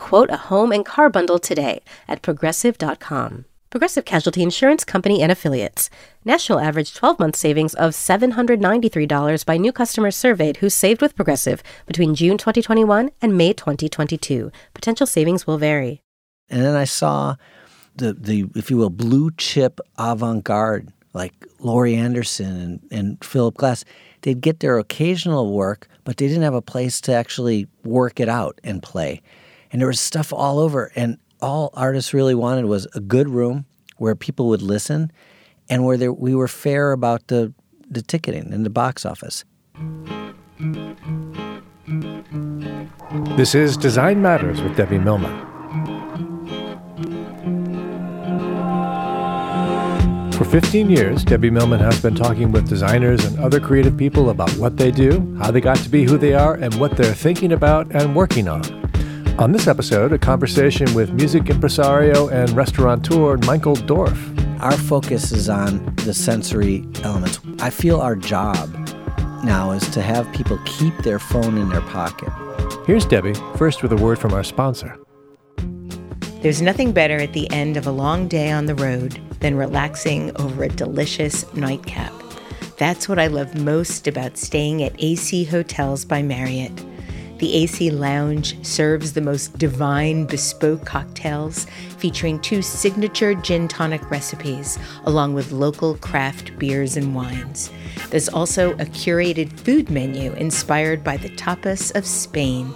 [0.00, 3.44] Quote a home and car bundle today at progressive.com.
[3.68, 5.90] Progressive Casualty Insurance Company and Affiliates.
[6.24, 11.62] National average 12 month savings of $793 by new customers surveyed who saved with Progressive
[11.84, 14.50] between June 2021 and May 2022.
[14.72, 16.00] Potential savings will vary.
[16.48, 17.36] And then I saw
[17.94, 23.58] the, the if you will, blue chip avant garde like Laurie Anderson and, and Philip
[23.58, 23.84] Glass.
[24.22, 28.30] They'd get their occasional work, but they didn't have a place to actually work it
[28.30, 29.20] out and play
[29.70, 30.90] and there was stuff all over.
[30.96, 35.12] And all artists really wanted was a good room where people would listen,
[35.68, 37.52] and where there, we were fair about the
[37.90, 39.44] the ticketing and the box office.
[43.36, 45.48] This is Design Matters with Debbie Millman.
[50.32, 54.50] For 15 years, Debbie Millman has been talking with designers and other creative people about
[54.52, 57.52] what they do, how they got to be who they are, and what they're thinking
[57.52, 58.79] about and working on.
[59.38, 64.18] On this episode, a conversation with music impresario and restaurateur Michael Dorf.
[64.60, 67.40] Our focus is on the sensory elements.
[67.60, 68.70] I feel our job
[69.42, 72.28] now is to have people keep their phone in their pocket.
[72.86, 74.98] Here's Debbie, first with a word from our sponsor.
[76.42, 80.34] There's nothing better at the end of a long day on the road than relaxing
[80.36, 82.12] over a delicious nightcap.
[82.76, 86.72] That's what I love most about staying at AC Hotels by Marriott.
[87.40, 91.64] The AC Lounge serves the most divine bespoke cocktails
[91.96, 97.70] featuring two signature gin tonic recipes, along with local craft beers and wines.
[98.10, 102.74] There's also a curated food menu inspired by the tapas of Spain.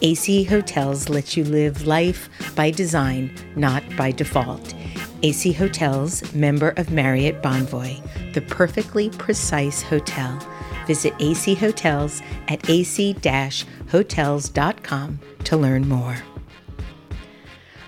[0.00, 4.74] AC Hotels lets you live life by design, not by default.
[5.22, 8.00] AC Hotels, member of Marriott Bonvoy,
[8.32, 10.38] the perfectly precise hotel.
[10.86, 16.18] Visit AC Hotels at ac-hotels.com to learn more.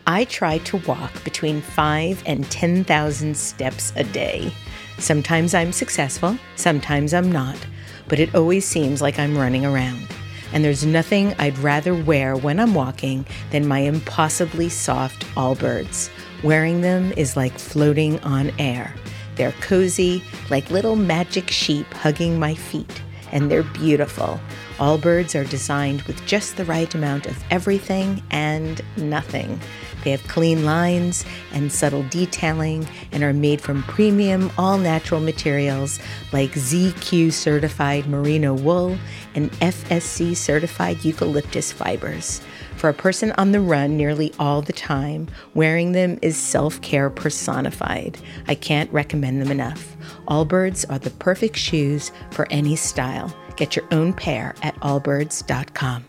[0.06, 4.50] I try to walk between 5 and 10,000 steps a day.
[4.98, 7.58] Sometimes I'm successful, sometimes I'm not,
[8.08, 10.06] but it always seems like I'm running around.
[10.52, 16.08] And there's nothing I'd rather wear when I'm walking than my impossibly soft Allbirds.
[16.42, 18.94] Wearing them is like floating on air.
[19.38, 24.38] They're cozy, like little magic sheep hugging my feet, and they're beautiful.
[24.78, 29.58] Allbirds are designed with just the right amount of everything and nothing.
[30.04, 35.98] They have clean lines and subtle detailing and are made from premium, all natural materials
[36.32, 38.98] like ZQ certified merino wool
[39.34, 42.40] and FSC certified eucalyptus fibers.
[42.78, 47.10] For a person on the run nearly all the time, wearing them is self care
[47.10, 48.18] personified.
[48.46, 49.96] I can't recommend them enough.
[50.28, 53.36] Allbirds are the perfect shoes for any style.
[53.56, 56.06] Get your own pair at allbirds.com.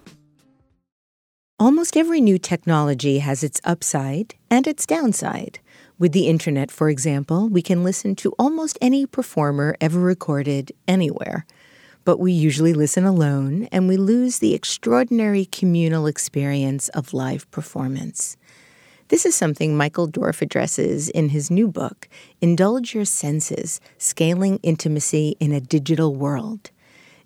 [1.60, 5.60] Almost every new technology has its upside and its downside.
[5.98, 11.48] With the internet, for example, we can listen to almost any performer ever recorded anywhere
[12.10, 18.36] but we usually listen alone and we lose the extraordinary communal experience of live performance.
[19.10, 22.10] This is something Michael Dorf addresses in his new book,
[22.42, 26.72] Indulge Your Senses Scaling Intimacy in a Digital World.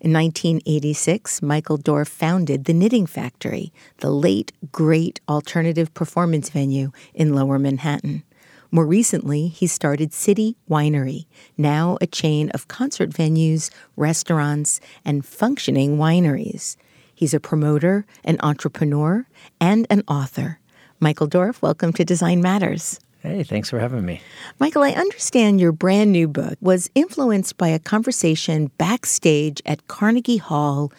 [0.02, 7.34] In 1986, Michael Dorf founded the Knitting Factory, the late, great alternative performance venue in
[7.34, 8.24] lower Manhattan.
[8.74, 16.00] More recently, he started City Winery, now a chain of concert venues, restaurants, and functioning
[16.00, 16.76] wineries.
[17.14, 19.28] He's a promoter, an entrepreneur,
[19.62, 20.58] and an author.
[21.00, 23.00] Michael Dorf, welcome to Design Matters.
[23.20, 24.22] Hey, thanks for having me.
[24.60, 30.38] Michael, I understand your brand new book was influenced by a conversation backstage at Carnegie
[30.38, 30.92] Hall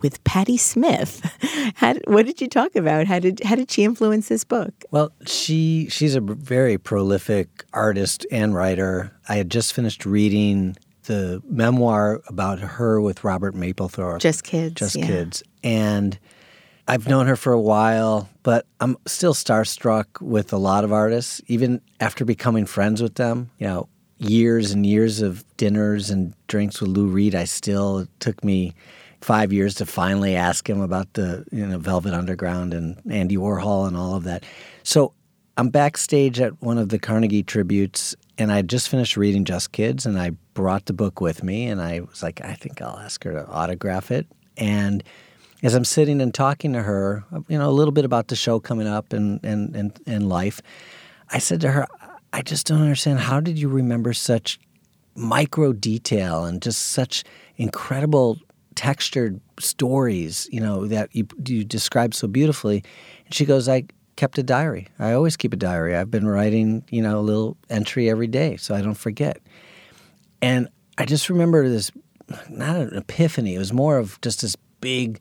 [0.00, 1.20] with Patti Smith.
[1.74, 3.06] How, what did you talk about?
[3.06, 4.72] How did how did she influence this book?
[4.90, 9.12] Well, she she's a very prolific artist and writer.
[9.28, 14.20] I had just finished reading the memoir about her with Robert Mapplethorpe.
[14.20, 14.74] Just Kids.
[14.74, 15.06] Just yeah.
[15.06, 15.42] Kids.
[15.62, 16.18] And
[16.88, 21.40] I've known her for a while, but I'm still starstruck with a lot of artists,
[21.48, 23.50] even after becoming friends with them.
[23.58, 23.88] You know,
[24.18, 28.74] years and years of dinners and drinks with Lou Reed, I still, it took me
[29.26, 33.88] five years to finally ask him about the, you know, Velvet Underground and Andy Warhol
[33.88, 34.44] and all of that.
[34.84, 35.14] So
[35.56, 40.06] I'm backstage at one of the Carnegie tributes, and I just finished reading Just Kids,
[40.06, 43.24] and I brought the book with me, and I was like, I think I'll ask
[43.24, 44.28] her to autograph it.
[44.56, 45.02] And
[45.64, 48.60] as I'm sitting and talking to her, you know, a little bit about the show
[48.60, 50.62] coming up and and and, and life,
[51.30, 51.88] I said to her,
[52.32, 53.18] I just don't understand.
[53.18, 54.60] How did you remember such
[55.16, 57.24] micro detail and just such
[57.56, 58.38] incredible
[58.76, 62.84] textured stories, you know, that you you described so beautifully?
[63.24, 63.84] And she goes, I
[64.14, 64.88] kept a diary.
[64.98, 65.96] I always keep a diary.
[65.96, 69.40] I've been writing, you know, a little entry every day so I don't forget.
[70.40, 70.68] And
[70.98, 71.90] I just remember this
[72.48, 75.20] not an epiphany, it was more of just this big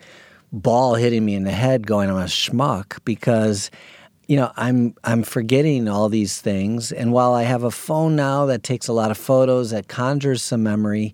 [0.51, 3.69] ball hitting me in the head going I'm a schmuck because
[4.27, 8.45] you know I'm I'm forgetting all these things and while I have a phone now
[8.45, 11.13] that takes a lot of photos that conjures some memory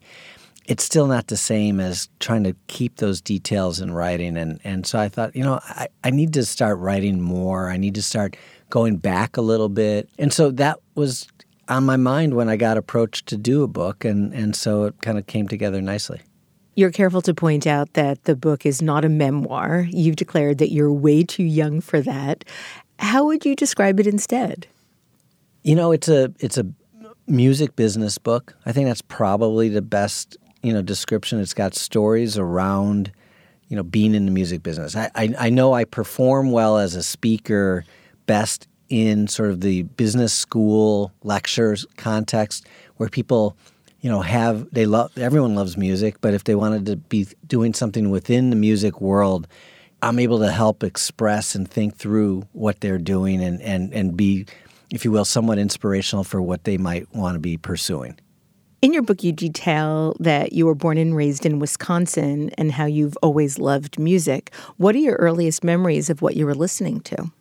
[0.71, 4.87] it's still not the same as trying to keep those details in writing and and
[4.87, 8.01] so I thought you know I, I need to start writing more I need to
[8.01, 8.37] start
[8.69, 11.27] going back a little bit and so that was
[11.67, 15.01] on my mind when I got approached to do a book and and so it
[15.01, 16.21] kind of came together nicely
[16.75, 19.85] you're careful to point out that the book is not a memoir.
[19.89, 22.45] You've declared that you're way too young for that.
[22.97, 24.67] How would you describe it instead?
[25.63, 26.65] You know, it's a it's a
[27.31, 28.55] music business book.
[28.65, 31.39] I think that's probably the best, you know, description.
[31.39, 33.11] It's got stories around,
[33.67, 34.95] you know, being in the music business.
[34.95, 37.85] I, I, I know I perform well as a speaker
[38.25, 42.67] best in sort of the business school lectures context
[42.97, 43.55] where people
[44.01, 47.73] you know have they love everyone loves music but if they wanted to be doing
[47.73, 49.47] something within the music world
[50.01, 54.45] i'm able to help express and think through what they're doing and and and be
[54.91, 58.19] if you will somewhat inspirational for what they might want to be pursuing
[58.81, 62.85] in your book you detail that you were born and raised in wisconsin and how
[62.85, 67.31] you've always loved music what are your earliest memories of what you were listening to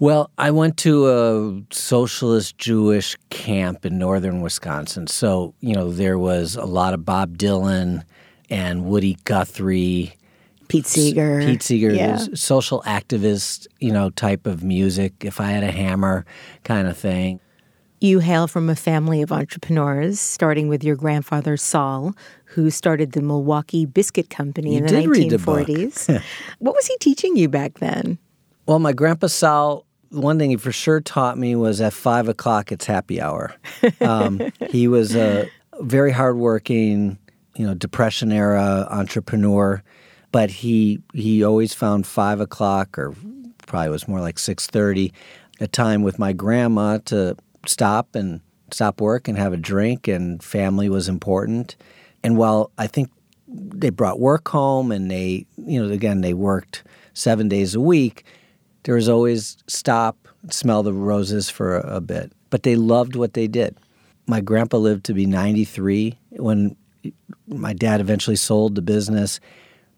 [0.00, 5.06] well, I went to a socialist Jewish camp in northern Wisconsin.
[5.06, 8.04] So, you know, there was a lot of Bob Dylan
[8.48, 10.16] and Woody Guthrie,
[10.68, 11.40] Pete Seeger.
[11.40, 12.16] Pete Seeger, yeah.
[12.32, 16.24] social activist, you know, type of music, if I had a hammer
[16.64, 17.38] kind of thing.
[18.00, 22.14] You hail from a family of entrepreneurs, starting with your grandfather Saul,
[22.44, 26.06] who started the Milwaukee Biscuit Company you in the 1940s.
[26.06, 26.22] The
[26.60, 28.18] what was he teaching you back then?
[28.66, 32.72] Well, my grandpa Saul one thing he for sure taught me was at five o'clock
[32.72, 33.54] it's happy hour.
[34.00, 35.48] Um, he was a
[35.80, 37.18] very hardworking,
[37.56, 39.82] you know, depression era entrepreneur,
[40.32, 43.14] but he he always found five o'clock or
[43.66, 45.12] probably was more like six thirty,
[45.60, 47.36] a time with my grandma to
[47.66, 48.40] stop and
[48.70, 51.76] stop work and have a drink, and family was important.
[52.22, 53.10] And while I think
[53.48, 58.24] they brought work home and they, you know, again they worked seven days a week
[58.84, 62.32] there was always stop, smell the roses for a, a bit.
[62.50, 63.76] But they loved what they did.
[64.26, 66.76] My grandpa lived to be 93 when
[67.46, 69.40] my dad eventually sold the business.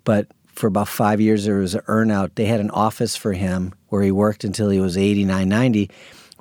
[0.05, 2.33] But for about five years, there was an earnout.
[2.35, 5.91] They had an office for him where he worked until he was 89, 90,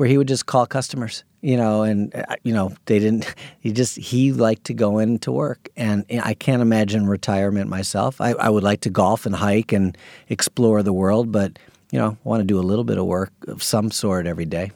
[0.01, 3.71] where he would just call customers, you know, and, uh, you know, they didn't, he
[3.71, 5.69] just, he liked to go into work.
[5.77, 8.19] And I can't imagine retirement myself.
[8.19, 9.95] I, I would like to golf and hike and
[10.27, 11.59] explore the world, but
[11.91, 14.71] you know, want to do a little bit of work of some sort every day.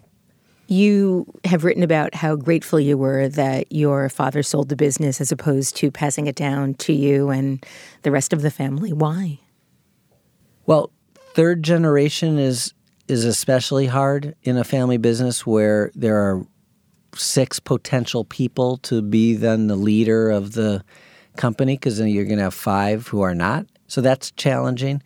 [0.68, 5.32] You have written about how grateful you were that your father sold the business as
[5.32, 7.66] opposed to passing it down to you and
[8.04, 8.94] the rest of the family.
[8.94, 9.40] Why?
[10.68, 10.92] Well,
[11.34, 12.75] third generation is
[13.08, 16.46] is especially hard in a family business where there are
[17.16, 20.84] six potential people to be then the leader of the
[21.38, 23.66] company because then you're going to have five who are not.
[23.88, 25.02] So that's challenging.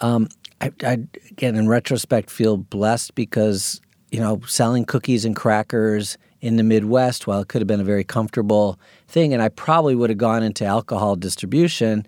[0.00, 0.28] Um,
[0.60, 0.98] I, I,
[1.30, 7.26] again, in retrospect, feel blessed because you know selling cookies and crackers in the Midwest,
[7.26, 10.42] while it could have been a very comfortable thing, and I probably would have gone
[10.42, 12.06] into alcohol distribution.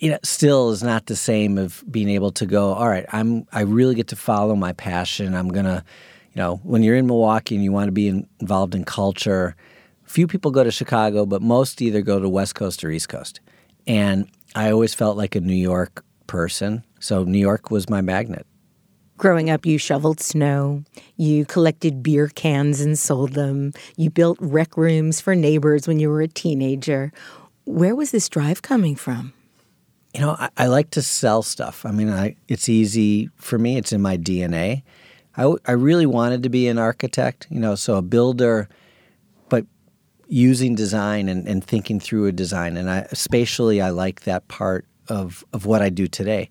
[0.00, 2.72] You know, still is not the same of being able to go.
[2.72, 5.34] All right, I'm I really get to follow my passion.
[5.34, 5.84] I'm gonna,
[6.32, 9.54] you know, when you're in Milwaukee and you want to be in, involved in culture.
[10.04, 13.40] Few people go to Chicago, but most either go to West Coast or East Coast.
[13.86, 18.44] And I always felt like a New York person, so New York was my magnet.
[19.18, 20.82] Growing up, you shoveled snow,
[21.16, 26.08] you collected beer cans and sold them, you built rec rooms for neighbors when you
[26.08, 27.12] were a teenager.
[27.66, 29.32] Where was this drive coming from?
[30.14, 31.86] You know, I, I like to sell stuff.
[31.86, 34.82] I mean, I, it's easy for me, it's in my DNA.
[35.36, 38.68] I, I really wanted to be an architect, you know, so a builder,
[39.48, 39.64] but
[40.26, 42.76] using design and, and thinking through a design.
[42.76, 46.48] And I, spatially, I like that part of, of what I do today.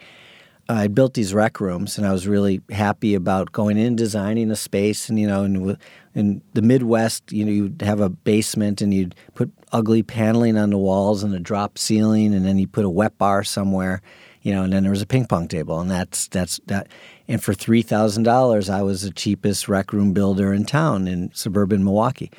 [0.70, 4.56] I built these rec rooms, and I was really happy about going in, designing a
[4.56, 5.78] space, and you know, in,
[6.20, 10.70] in the Midwest, you know, you'd have a basement, and you'd put ugly paneling on
[10.70, 14.02] the walls and a drop ceiling, and then you put a wet bar somewhere,
[14.42, 16.88] you know, and then there was a ping pong table, and that's that's that.
[17.28, 21.32] And for three thousand dollars, I was the cheapest rec room builder in town in
[21.34, 22.32] suburban Milwaukee.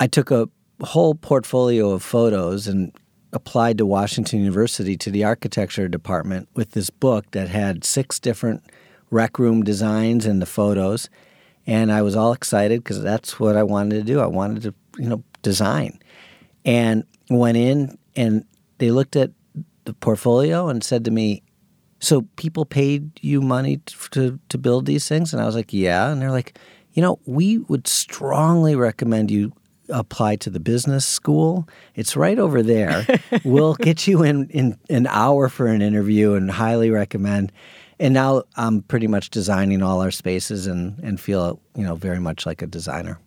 [0.00, 0.48] I took a
[0.82, 2.92] whole portfolio of photos and
[3.32, 8.64] applied to Washington University to the architecture department with this book that had six different
[9.10, 11.10] rec room designs and the photos.
[11.70, 14.18] And I was all excited because that's what I wanted to do.
[14.18, 16.00] I wanted to, you know, design.
[16.64, 18.44] And went in and
[18.78, 19.30] they looked at
[19.84, 21.44] the portfolio and said to me,
[22.00, 23.76] So people paid you money
[24.10, 25.32] to, to build these things?
[25.32, 26.10] And I was like, Yeah.
[26.10, 26.58] And they're like,
[26.94, 29.52] You know, we would strongly recommend you
[29.90, 31.68] apply to the business school.
[31.94, 33.06] It's right over there.
[33.44, 37.52] we'll get you in, in an hour for an interview and highly recommend.
[38.00, 42.18] And now I'm pretty much designing all our spaces and, and feel, you know, very
[42.18, 43.20] much like a designer.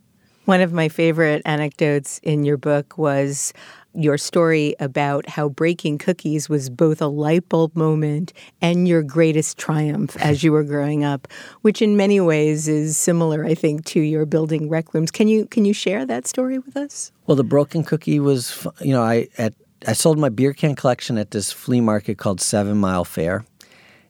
[0.45, 3.53] One of my favorite anecdotes in your book was
[3.93, 9.57] your story about how breaking cookies was both a light bulb moment and your greatest
[9.57, 11.27] triumph as you were growing up,
[11.61, 15.11] which in many ways is similar, I think, to your building rec rooms.
[15.11, 17.11] Can you can you share that story with us?
[17.27, 19.53] Well, the broken cookie was, you know, I at
[19.87, 23.45] I sold my beer can collection at this flea market called Seven Mile Fair.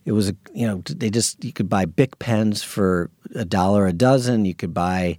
[0.06, 3.88] It was a, you know, they just you could buy Bic pens for a dollar
[3.88, 4.46] a dozen.
[4.46, 5.18] You could buy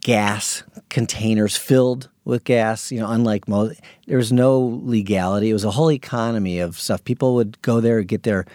[0.00, 2.92] gas containers filled with gas.
[2.92, 5.50] You know, unlike most, there was no legality.
[5.50, 7.02] It was a whole economy of stuff.
[7.04, 8.46] People would go there get their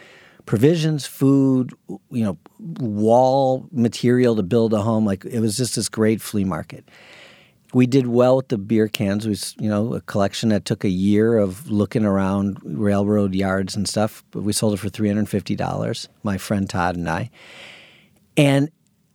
[0.46, 5.06] provisions, food, you know, wall material to build a home.
[5.06, 6.88] Like it was just this great flea market.
[7.74, 9.26] We did well with the beer cans.
[9.26, 13.88] We, you know, a collection that took a year of looking around railroad yards and
[13.88, 14.24] stuff.
[14.32, 16.10] But we sold it for three hundred and fifty dollars.
[16.24, 17.30] My friend Todd and I,
[18.36, 18.70] and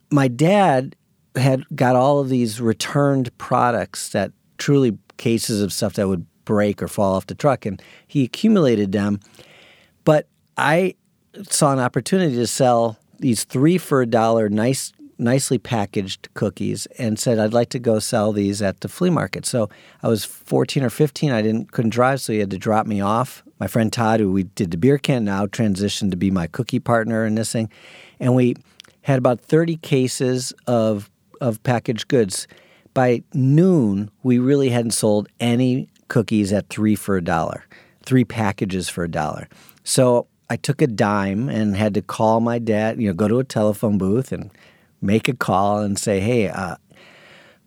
[0.09, 0.95] my dad
[1.35, 6.81] had got all of these returned products that truly cases of stuff that would break
[6.81, 9.19] or fall off the truck, and he accumulated them.
[10.03, 10.95] But I
[11.49, 17.19] saw an opportunity to sell these three for a dollar, nice, nicely packaged cookies, and
[17.19, 19.45] said I'd like to go sell these at the flea market.
[19.45, 19.69] So
[20.03, 21.31] I was 14 or 15.
[21.31, 23.43] I didn't couldn't drive, so he had to drop me off.
[23.59, 26.79] My friend Todd, who we did the beer can, now transitioned to be my cookie
[26.79, 27.69] partner in this thing,
[28.19, 28.55] and we
[29.01, 31.09] had about 30 cases of
[31.41, 32.47] of packaged goods.
[32.93, 37.65] By noon, we really hadn't sold any cookies at three for a dollar,
[38.05, 39.47] three packages for a dollar.
[39.83, 43.39] So I took a dime and had to call my dad, you know, go to
[43.39, 44.49] a telephone booth and
[45.01, 46.75] make a call and say, hey, uh,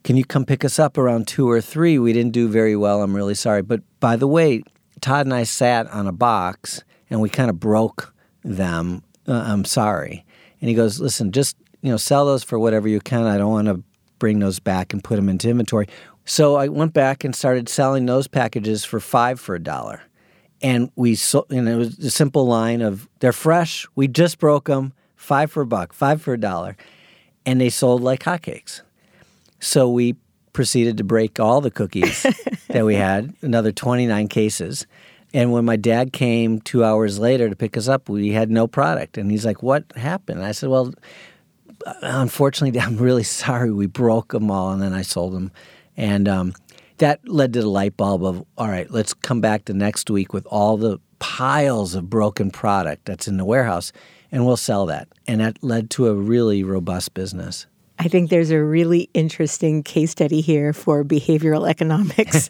[0.03, 1.99] can you come pick us up around two or three?
[1.99, 3.03] We didn't do very well.
[3.03, 3.63] I'm really sorry.
[3.63, 4.63] But by the way,
[5.01, 9.03] Todd and I sat on a box and we kind of broke them.
[9.29, 10.25] Uh, I'm sorry.
[10.61, 13.25] And he goes, listen, just you know, sell those for whatever you can.
[13.25, 13.83] I don't want to
[14.19, 15.89] bring those back and put them into inventory.
[16.25, 20.03] So I went back and started selling those packages for five for a dollar.
[20.63, 23.87] And we sold, and it was a simple line of they're fresh.
[23.95, 26.77] We just broke them, five for a buck, five for a dollar.
[27.47, 28.83] And they sold like hotcakes.
[29.61, 30.17] So we
[30.53, 32.23] proceeded to break all the cookies
[32.69, 34.87] that we had, another 29 cases.
[35.33, 38.67] And when my dad came two hours later to pick us up, we had no
[38.67, 39.17] product.
[39.17, 40.43] And he's like, What happened?
[40.45, 40.93] I said, Well,
[42.03, 45.53] unfortunately, I'm really sorry we broke them all, and then I sold them,
[45.97, 46.55] and um,
[46.99, 50.33] that led to the light bulb of all right, let's come back the next week
[50.33, 53.93] with all the piles of broken product that's in the warehouse,
[54.33, 57.67] and we'll sell that, and that led to a really robust business.
[58.01, 62.49] I think there's a really interesting case study here for behavioral economics.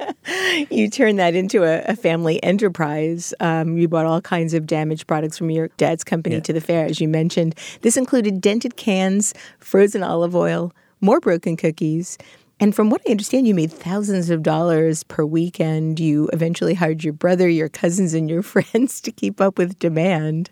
[0.70, 3.34] you turn that into a, a family enterprise.
[3.40, 6.42] Um, you bought all kinds of damaged products from your dad's company yeah.
[6.42, 7.56] to the fair, as you mentioned.
[7.80, 12.16] This included dented cans, frozen olive oil, more broken cookies.
[12.58, 16.00] And from what I understand, you made thousands of dollars per weekend.
[16.00, 20.50] You eventually hired your brother, your cousins, and your friends to keep up with demand.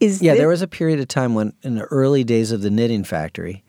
[0.00, 2.70] Is yeah, there was a period of time when, in the early days of the
[2.70, 3.64] knitting factory,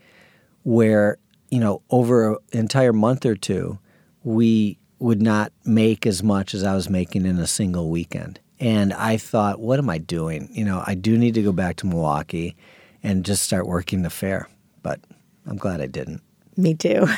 [0.63, 1.17] where
[1.50, 3.79] you know over an entire month or two,
[4.24, 8.39] we would not make as much as I was making in a single weekend.
[8.60, 10.50] And I thought, what am I doing?
[10.51, 12.56] You know, I do need to go back to Milwaukee
[13.03, 14.50] and just start working the fair.
[14.82, 15.00] But
[15.46, 16.22] I'm glad I didn't.
[16.58, 17.08] Me too.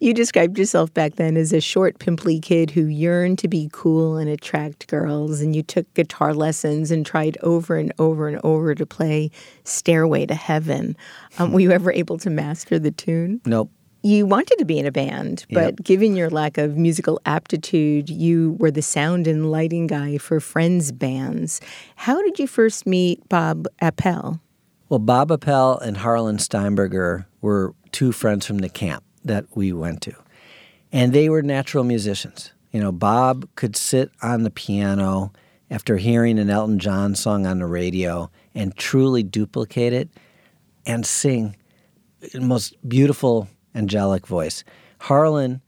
[0.00, 4.16] You described yourself back then as a short, pimply kid who yearned to be cool
[4.16, 8.76] and attract girls, and you took guitar lessons and tried over and over and over
[8.76, 9.32] to play
[9.64, 10.96] Stairway to Heaven.
[11.40, 13.40] Um, were you ever able to master the tune?
[13.44, 13.72] Nope.
[14.04, 15.82] You wanted to be in a band, but Yep.
[15.82, 20.92] given your lack of musical aptitude, you were the sound and lighting guy for friends'
[20.92, 21.60] bands.
[21.96, 24.40] How did you first meet Bob Appel?
[24.88, 30.02] Well, Bob Appel and Harlan Steinberger were two friends from the camp that we went
[30.02, 30.14] to.
[30.92, 32.52] And they were natural musicians.
[32.72, 35.32] You know, Bob could sit on the piano
[35.70, 40.08] after hearing an Elton John song on the radio and truly duplicate it
[40.86, 41.56] and sing
[42.20, 44.64] the most beautiful angelic voice.
[45.00, 45.60] Harlan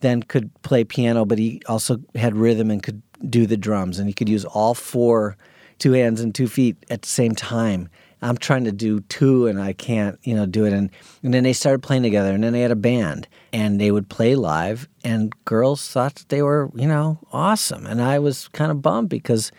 [0.00, 4.06] then could play piano, but he also had rhythm and could do the drums, and
[4.08, 5.36] he could use all four,
[5.78, 7.88] two hands and two feet at the same time.
[8.20, 10.72] I'm trying to do two, and I can't, you know, do it.
[10.72, 10.90] And,
[11.22, 14.08] and then they started playing together, and then they had a band, and they would
[14.08, 17.86] play live, and girls thought that they were, you know, awesome.
[17.86, 19.52] And I was kind of bummed because,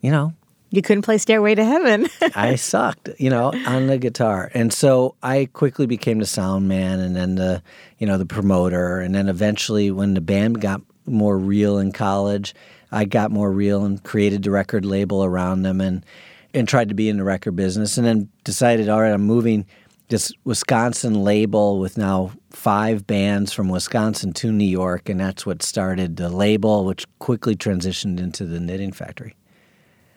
[0.00, 0.32] you know,
[0.70, 2.08] You couldn't play Stairway to Heaven.
[2.34, 4.50] I sucked, you know, on the guitar.
[4.52, 7.62] And so I quickly became the sound man and then the,
[7.98, 8.98] you know, the promoter.
[8.98, 12.52] And then eventually when the band got more real in college,
[12.90, 16.04] I got more real and created the record label around them and
[16.56, 19.66] and tried to be in the record business and then decided, all right, I'm moving
[20.08, 25.62] this Wisconsin label with now five bands from Wisconsin to New York, and that's what
[25.62, 29.36] started the label, which quickly transitioned into the knitting factory.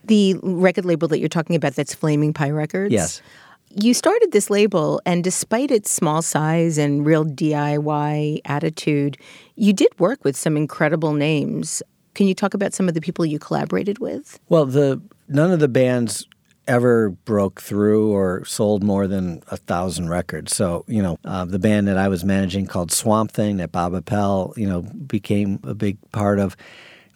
[0.10, 2.92] the record label that you're talking about, that's Flaming Pie Records.
[2.92, 3.22] Yes.
[3.70, 9.18] You started this label, and despite its small size and real DIY attitude,
[9.56, 11.84] you did work with some incredible names.
[12.16, 14.40] Can you talk about some of the people you collaborated with?
[14.50, 16.28] Well, the none of the bands
[16.68, 20.56] ever broke through or sold more than a thousand records.
[20.56, 23.94] So you know, uh, the band that I was managing called Swamp Thing that Bob
[23.94, 26.56] Appel, you know, became a big part of.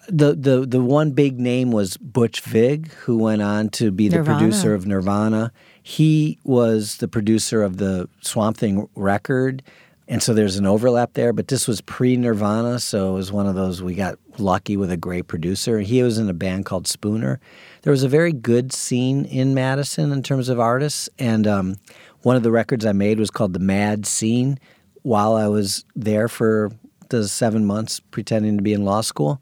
[0.08, 4.16] The the the one big name was Butch Vig, who went on to be the
[4.16, 4.38] Nirvana.
[4.38, 5.52] producer of Nirvana.
[5.82, 9.62] He was the producer of the Swamp Thing record.
[10.06, 13.46] And so there's an overlap there, but this was pre Nirvana, so it was one
[13.46, 15.80] of those we got lucky with a great producer.
[15.80, 17.40] He was in a band called Spooner.
[17.82, 21.76] There was a very good scene in Madison in terms of artists, and um,
[22.22, 24.58] one of the records I made was called The Mad Scene
[25.02, 26.70] while I was there for
[27.08, 29.40] the seven months pretending to be in law school.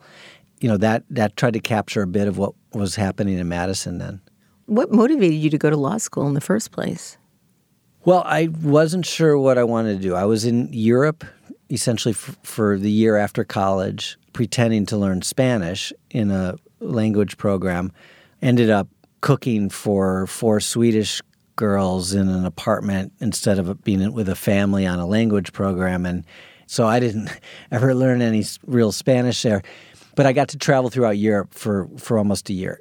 [0.61, 3.99] You know, that, that tried to capture a bit of what was happening in Madison
[3.99, 4.21] then.
[4.67, 7.19] What motivated you to go to law school in the first place?
[8.05, 10.15] Well, I wasn't sure what I wanted to do.
[10.17, 11.25] I was in Europe
[11.71, 17.93] essentially f- for the year after college, pretending to learn Spanish in a language program.
[18.43, 18.89] Ended up
[19.21, 21.23] cooking for four Swedish
[21.55, 26.05] girls in an apartment instead of being with a family on a language program.
[26.05, 26.27] And
[26.67, 27.31] so I didn't
[27.71, 29.63] ever learn any real Spanish there.
[30.17, 32.81] But I got to travel throughout Europe for, for almost a year.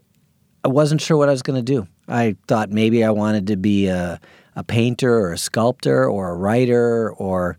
[0.64, 1.88] I wasn't sure what I was going to do.
[2.08, 4.20] I thought maybe I wanted to be a,
[4.56, 7.58] a painter or a sculptor or a writer or,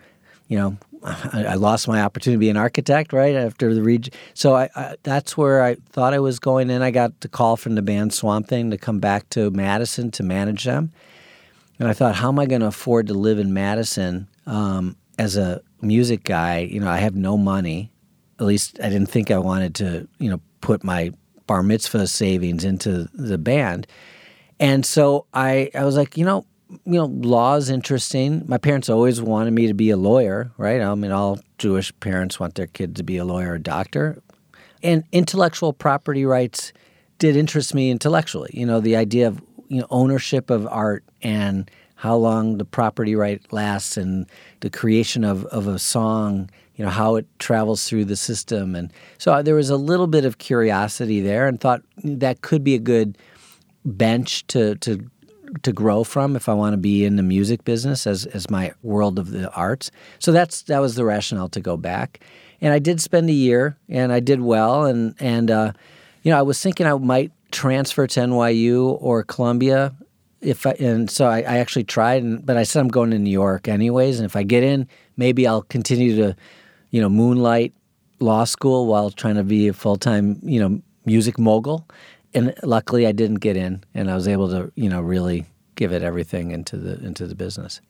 [0.49, 4.13] you know, I, I lost my opportunity to be an architect right after the region.
[4.35, 6.71] So I, I, that's where I thought I was going.
[6.71, 10.11] And I got the call from the band Swamp Thing to come back to Madison
[10.13, 10.93] to manage them.
[11.79, 15.37] And I thought, how am I going to afford to live in Madison um, as
[15.37, 16.59] a music guy?
[16.59, 17.91] You know, I have no money.
[18.39, 21.13] At least I didn't think I wanted to, you know, put my
[21.49, 23.89] bar mitzvah savings into the band.
[24.61, 26.47] And so I, I was like, you know,
[26.85, 28.45] you know, law is interesting.
[28.47, 30.81] My parents always wanted me to be a lawyer, right?
[30.81, 34.23] I mean, all Jewish parents want their kid to be a lawyer or a doctor.
[34.83, 36.73] And intellectual property rights
[37.19, 38.51] did interest me intellectually.
[38.53, 43.15] You know, the idea of you know ownership of art and how long the property
[43.15, 44.27] right lasts and
[44.59, 48.75] the creation of, of a song, you know, how it travels through the system.
[48.75, 52.75] And so there was a little bit of curiosity there and thought that could be
[52.75, 53.17] a good
[53.85, 55.09] bench to to
[55.63, 58.73] to grow from if I want to be in the music business as as my
[58.83, 59.91] world of the arts.
[60.19, 62.21] So that's that was the rationale to go back.
[62.61, 65.73] And I did spend a year and I did well and and uh,
[66.23, 69.95] you know, I was thinking I might transfer to NYU or Columbia
[70.43, 73.19] if I, and so I, I actually tried, and, but I said I'm going to
[73.19, 76.37] New York anyways, and if I get in, maybe I'll continue to,
[76.91, 77.73] you know, moonlight
[78.19, 81.89] law school while trying to be a full time, you know, music mogul.
[82.35, 85.93] And luckily, I didn't get in, and I was able to, you know, really give
[85.93, 87.81] it everything into the into the business.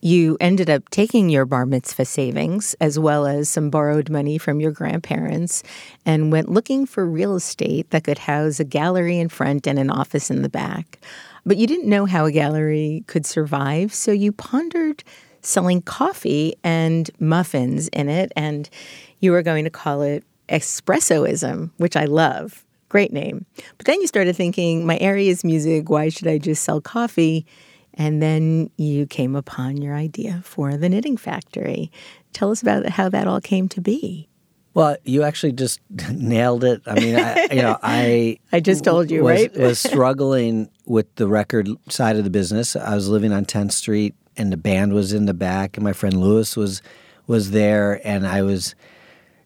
[0.00, 4.60] You ended up taking your bar mitzvah savings as well as some borrowed money from
[4.60, 5.64] your grandparents
[6.06, 9.90] and went looking for real estate that could house a gallery in front and an
[9.90, 11.00] office in the back.
[11.44, 15.02] But you didn't know how a gallery could survive, so you pondered
[15.42, 18.70] selling coffee and muffins in it, and
[19.18, 22.64] you were going to call it espressoism, which I love.
[22.88, 23.44] Great name.
[23.76, 25.90] But then you started thinking, my area is music.
[25.90, 27.46] Why should I just sell coffee?
[27.94, 31.90] And then you came upon your idea for the knitting factory.
[32.32, 34.28] Tell us about how that all came to be.
[34.72, 35.80] Well, you actually just
[36.12, 36.82] nailed it.
[36.86, 39.56] I mean, I, you know, I I just told you, was, right?
[39.56, 42.76] was struggling with the record side of the business.
[42.76, 45.92] I was living on 10th Street, and the band was in the back, and my
[45.92, 46.80] friend Lewis was
[47.26, 48.74] was there, and I was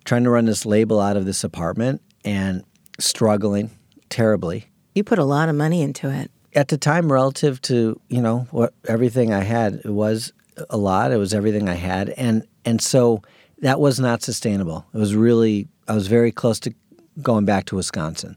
[0.05, 2.64] trying to run this label out of this apartment and
[3.02, 3.70] struggling
[4.08, 4.66] terribly.
[4.94, 6.30] You put a lot of money into it.
[6.54, 10.32] At the time, relative to you know what everything I had, it was
[10.68, 11.12] a lot.
[11.12, 13.22] It was everything I had, and and so
[13.60, 14.84] that was not sustainable.
[14.92, 16.74] It was really I was very close to
[17.22, 18.36] going back to Wisconsin,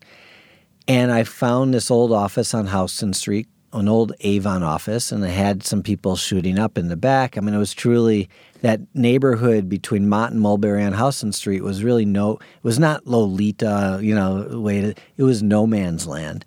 [0.87, 5.29] and I found this old office on Houston Street, an old Avon office, and I
[5.29, 7.37] had some people shooting up in the back.
[7.37, 8.29] I mean, it was truly
[8.61, 12.33] that neighborhood between Mott and Mulberry on Houston Street was really no.
[12.33, 16.45] It was not Nolita, you know, way to, it was no man's land.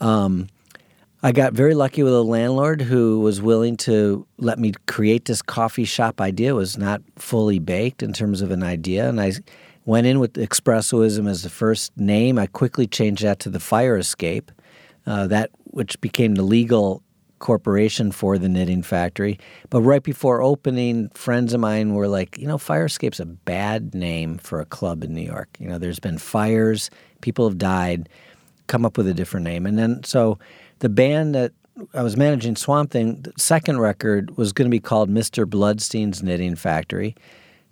[0.00, 0.48] Um,
[1.22, 5.42] I got very lucky with a landlord who was willing to let me create this
[5.42, 6.50] coffee shop idea.
[6.50, 9.32] It was not fully baked in terms of an idea, and I
[9.84, 12.38] went in with espressoism as the first name.
[12.38, 14.50] I quickly changed that to the Fire Escape,
[15.06, 17.02] uh, that which became the legal
[17.38, 19.38] corporation for the knitting factory.
[19.70, 23.94] But right before opening, friends of mine were like, you know, Fire Escape's a bad
[23.94, 25.48] name for a club in New York.
[25.58, 26.90] You know, there's been fires,
[27.22, 28.08] people have died.
[28.66, 30.38] Come up with a different name, and then so
[30.78, 31.52] the band that
[31.94, 35.48] I was managing Swamp Thing, the second record was going to be called Mr.
[35.48, 37.16] Bloodstein's Knitting Factory.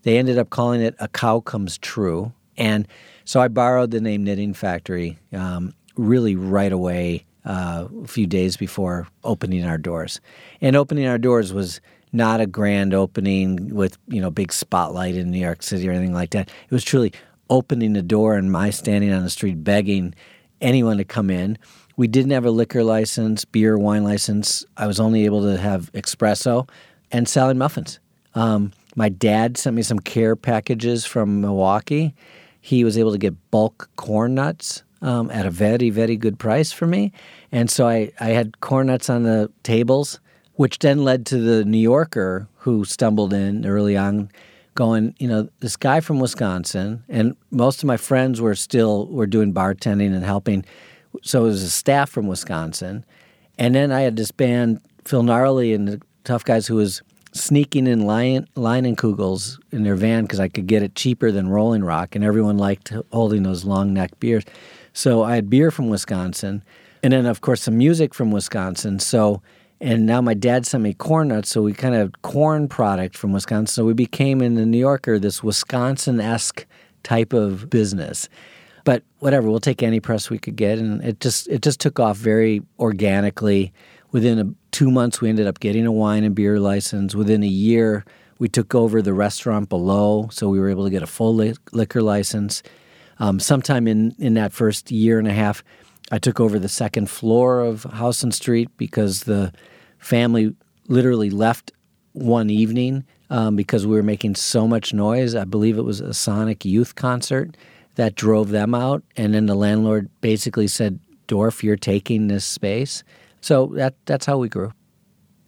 [0.02, 2.32] They ended up calling it A Cow Comes True.
[2.56, 2.88] And
[3.24, 8.56] so I borrowed the name Knitting Factory um, really right away, uh, a few days
[8.56, 10.20] before opening our doors.
[10.60, 11.80] And opening our doors was
[12.12, 16.14] not a grand opening with, you know, big spotlight in New York City or anything
[16.14, 16.48] like that.
[16.48, 17.12] It was truly
[17.50, 20.14] opening the door and my standing on the street begging
[20.60, 21.58] anyone to come in
[21.98, 24.64] we didn't have a liquor license, beer, wine license.
[24.76, 26.70] I was only able to have espresso
[27.10, 27.98] and selling muffins.
[28.36, 32.14] Um, my dad sent me some care packages from Milwaukee.
[32.60, 36.72] He was able to get bulk corn nuts um, at a very, very good price
[36.72, 37.12] for me.
[37.52, 40.20] And so I, I had corn nuts on the tables,
[40.54, 44.30] which then led to the New Yorker who stumbled in early on
[44.74, 49.26] going, you know, this guy from Wisconsin, and most of my friends were still were
[49.26, 50.64] doing bartending and helping
[51.22, 53.04] so it was a staff from Wisconsin.
[53.58, 57.86] And then I had this band, Phil Gnarly and the Tough Guys, who was sneaking
[57.86, 62.14] in lion, kugels in their van because I could get it cheaper than Rolling Rock,
[62.14, 64.44] and everyone liked holding those long neck beers.
[64.98, 66.62] So I had beer from Wisconsin,
[67.02, 68.98] and then of course some music from Wisconsin.
[68.98, 69.42] So
[69.80, 73.32] and now my dad sent me corn nuts, so we kind of corn product from
[73.32, 73.72] Wisconsin.
[73.72, 76.66] So we became in the New Yorker this Wisconsin esque
[77.04, 78.28] type of business
[78.88, 82.00] but whatever, we'll take any press we could get, and it just it just took
[82.00, 83.70] off very organically.
[84.12, 87.14] Within a, two months, we ended up getting a wine and beer license.
[87.14, 88.06] Within a year,
[88.38, 91.54] we took over the restaurant below, so we were able to get a full li-
[91.70, 92.62] liquor license.
[93.20, 95.64] Um, sometime in in that first year and a half,
[96.10, 99.52] I took over the second floor of Houston Street because the
[99.98, 100.54] family
[100.88, 101.72] literally left
[102.12, 105.34] one evening um, because we were making so much noise.
[105.34, 107.56] I believe it was a Sonic Youth concert
[107.96, 109.02] that drove them out.
[109.16, 113.04] And then the landlord basically said, Dorf, you're taking this space.
[113.40, 114.72] So that that's how we grew.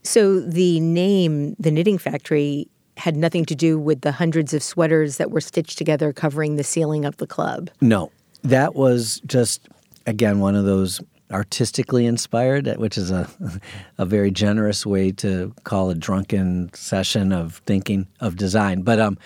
[0.03, 2.69] So the name, the knitting factory,
[3.01, 6.65] had nothing to do with the hundreds of sweaters that were stitched together covering the
[6.65, 7.71] ceiling of the club.
[7.81, 8.11] No,
[8.43, 9.69] that was just
[10.07, 13.29] again one of those artistically inspired, which is a
[13.99, 18.83] a very generous way to call a drunken session of thinking of design.
[18.83, 19.19] But um,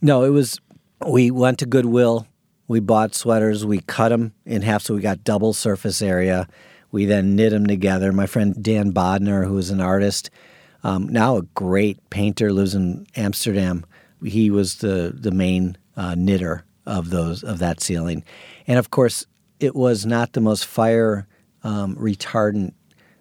[0.00, 0.60] no, it was
[1.06, 2.26] we went to Goodwill
[2.72, 6.48] we bought sweaters, we cut them in half so we got double surface area.
[6.90, 8.12] We then knit them together.
[8.12, 10.30] My friend Dan Bodner, who is an artist,
[10.84, 13.84] um, now a great painter, lives in Amsterdam.
[14.24, 18.24] He was the the main uh, knitter of those of that ceiling,
[18.66, 19.26] and of course,
[19.60, 21.26] it was not the most fire
[21.62, 22.72] um, retardant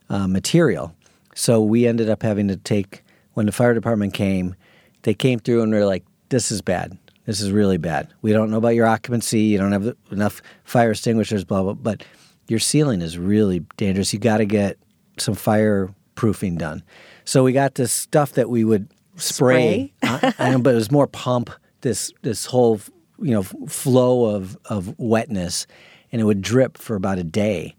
[0.10, 0.95] uh, material.
[1.36, 4.56] So we ended up having to take when the fire department came,
[5.04, 6.97] they came through and we are like, "This is bad.
[7.26, 8.10] This is really bad.
[8.21, 9.41] We don't know about your occupancy.
[9.41, 11.43] You don't have enough fire extinguishers.
[11.43, 11.74] Blah blah.
[11.74, 12.04] But
[12.47, 14.13] your ceiling is really dangerous.
[14.13, 14.78] You got to get
[15.17, 16.84] some fireproofing done."
[17.25, 20.34] So we got this stuff that we would spray, spray?
[20.39, 21.49] uh, but it was more pump.
[21.81, 22.79] This this whole
[23.19, 25.67] you know flow of of wetness,
[26.12, 27.75] and it would drip for about a day.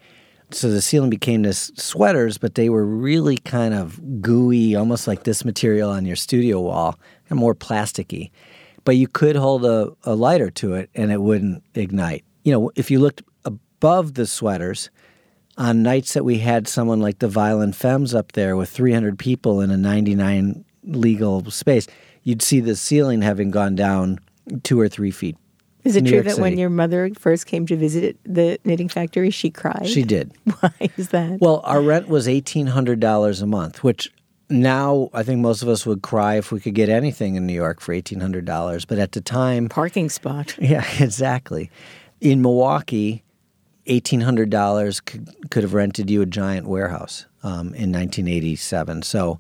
[0.51, 5.25] So the ceiling became this sweaters, but they were really kind of gooey, almost like
[5.25, 6.99] this material on your studio wall,
[7.31, 8.31] and more plasticky.
[8.85, 12.25] But you could hold a, a lighter to it, and it wouldn't ignite.
[12.43, 14.91] You know, if you looked above the sweaters,
[15.59, 19.61] on nights that we had someone like the Violent Femmes up there with 300 people
[19.61, 21.87] in a 99 legal space,
[22.23, 24.19] you'd see the ceiling having gone down
[24.63, 25.37] two or three feet.
[25.85, 28.89] Is it New true York that when your mother first came to visit the knitting
[28.89, 29.89] factory, she cried?
[29.89, 30.33] She did.
[30.61, 31.41] Why is that?
[31.41, 34.13] Well, our rent was $1,800 a month, which
[34.49, 37.53] now I think most of us would cry if we could get anything in New
[37.53, 38.87] York for $1,800.
[38.87, 40.57] But at the time, Parking spot.
[40.61, 41.71] yeah, exactly.
[42.21, 43.25] In Milwaukee,
[43.87, 49.03] $1,800 could, could have rented you a giant warehouse um, in 1987.
[49.03, 49.39] So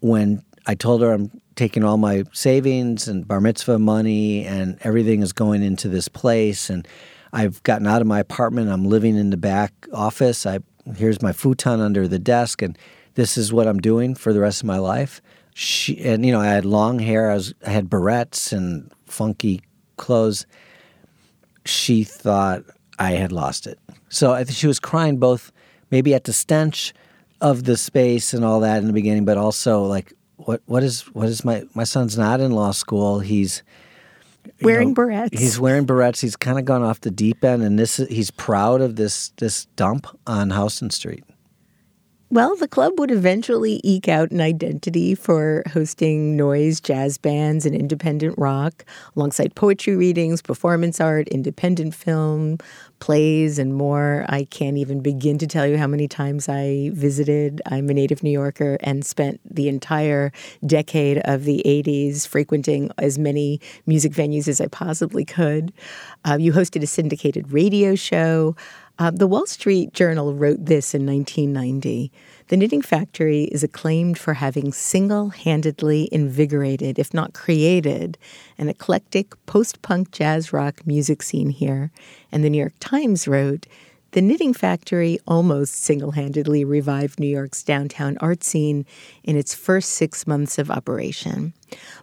[0.00, 5.22] when I told her I'm taking all my savings and bar mitzvah money and everything
[5.22, 6.86] is going into this place and
[7.32, 8.70] I've gotten out of my apartment.
[8.70, 10.46] I'm living in the back office.
[10.46, 10.60] I
[10.96, 12.78] here's my futon under the desk and
[13.14, 15.20] this is what I'm doing for the rest of my life.
[15.54, 17.30] She and you know I had long hair.
[17.30, 19.62] I was I had barrettes and funky
[19.96, 20.46] clothes.
[21.64, 22.64] She thought
[23.00, 23.78] I had lost it.
[24.08, 25.50] So I think she was crying both
[25.90, 26.92] maybe at the stench
[27.40, 31.02] of the space and all that in the beginning, but also like what what is
[31.14, 33.20] what is my my son's not in law school.
[33.20, 33.62] He's
[34.62, 35.38] Wearing know, barrettes.
[35.38, 36.20] He's wearing barrettes.
[36.20, 39.66] He's kind of gone off the deep end, and this he's proud of this this
[39.76, 41.24] dump on Houston Street.
[42.32, 47.74] Well, the club would eventually eke out an identity for hosting noise, jazz bands, and
[47.74, 48.84] independent rock,
[49.16, 52.58] alongside poetry readings, performance art, independent film,
[53.00, 54.24] plays, and more.
[54.28, 57.60] I can't even begin to tell you how many times I visited.
[57.66, 60.32] I'm a native New Yorker and spent the entire
[60.64, 65.72] decade of the 80s frequenting as many music venues as I possibly could.
[66.24, 68.54] Uh, you hosted a syndicated radio show.
[69.00, 72.12] Uh, the Wall Street Journal wrote this in 1990.
[72.48, 78.18] The Knitting Factory is acclaimed for having single handedly invigorated, if not created,
[78.58, 81.90] an eclectic post punk jazz rock music scene here.
[82.30, 83.66] And the New York Times wrote,
[84.10, 88.84] the Knitting Factory almost single handedly revived New York's downtown art scene
[89.24, 91.54] in its first six months of operation.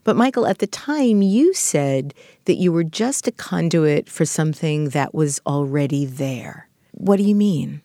[0.04, 4.90] But, Michael, at the time, you said that you were just a conduit for something
[4.90, 6.66] that was already there.
[6.98, 7.84] What do you mean?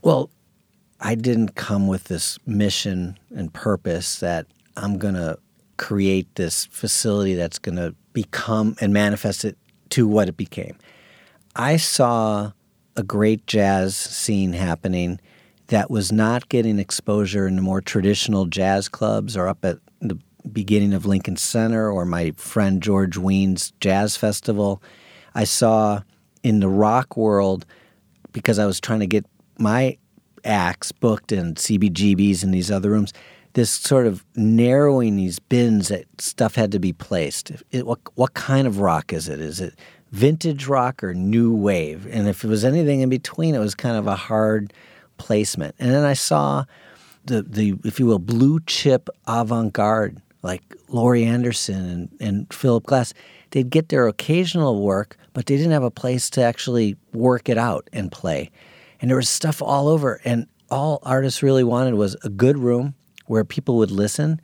[0.00, 0.30] Well,
[0.98, 5.38] I didn't come with this mission and purpose that I'm going to
[5.76, 9.58] create this facility that's going to become and manifest it
[9.90, 10.76] to what it became.
[11.54, 12.52] I saw
[12.96, 15.20] a great jazz scene happening
[15.66, 20.18] that was not getting exposure in the more traditional jazz clubs or up at the
[20.50, 24.82] beginning of Lincoln Center or my friend George Wein's Jazz Festival.
[25.34, 26.00] I saw
[26.42, 27.66] in the rock world
[28.34, 29.24] because I was trying to get
[29.58, 29.96] my
[30.44, 33.14] acts booked in CBGBs and these other rooms.
[33.54, 37.52] This sort of narrowing these bins that stuff had to be placed.
[37.70, 39.40] It, what what kind of rock is it?
[39.40, 39.78] Is it
[40.10, 42.06] vintage rock or new wave?
[42.10, 44.72] And if it was anything in between, it was kind of a hard
[45.16, 45.76] placement.
[45.78, 46.64] And then I saw
[47.24, 52.84] the the if you will blue chip avant garde like Laurie Anderson and, and Philip
[52.84, 53.14] Glass.
[53.54, 57.56] They'd get their occasional work, but they didn't have a place to actually work it
[57.56, 58.50] out and play.
[59.00, 60.20] And there was stuff all over.
[60.24, 64.40] And all artists really wanted was a good room where people would listen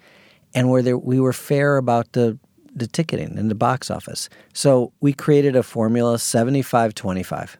[0.54, 2.38] and where there, we were fair about the,
[2.72, 4.28] the ticketing and the box office.
[4.54, 7.58] So we created a formula 75 25.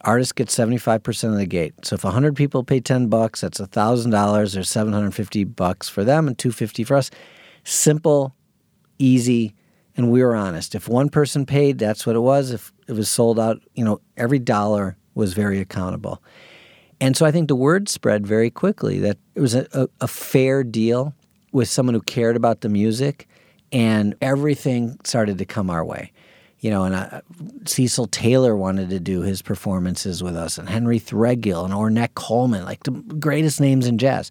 [0.00, 1.74] Artists get 75% of the gate.
[1.82, 4.54] So if 100 people pay 10 bucks, that's $1,000.
[4.54, 7.10] There's 750 bucks for them and 250 for us.
[7.64, 8.34] Simple,
[8.98, 9.54] easy,
[9.96, 10.74] and we were honest.
[10.74, 12.50] If one person paid, that's what it was.
[12.50, 16.22] If it was sold out, you know, every dollar was very accountable.
[17.00, 20.08] And so I think the word spread very quickly that it was a, a, a
[20.08, 21.14] fair deal
[21.52, 23.28] with someone who cared about the music,
[23.70, 26.12] and everything started to come our way.
[26.60, 27.20] You know, and uh,
[27.66, 32.64] Cecil Taylor wanted to do his performances with us, and Henry Threadgill and Ornette Coleman,
[32.64, 34.30] like the greatest names in jazz.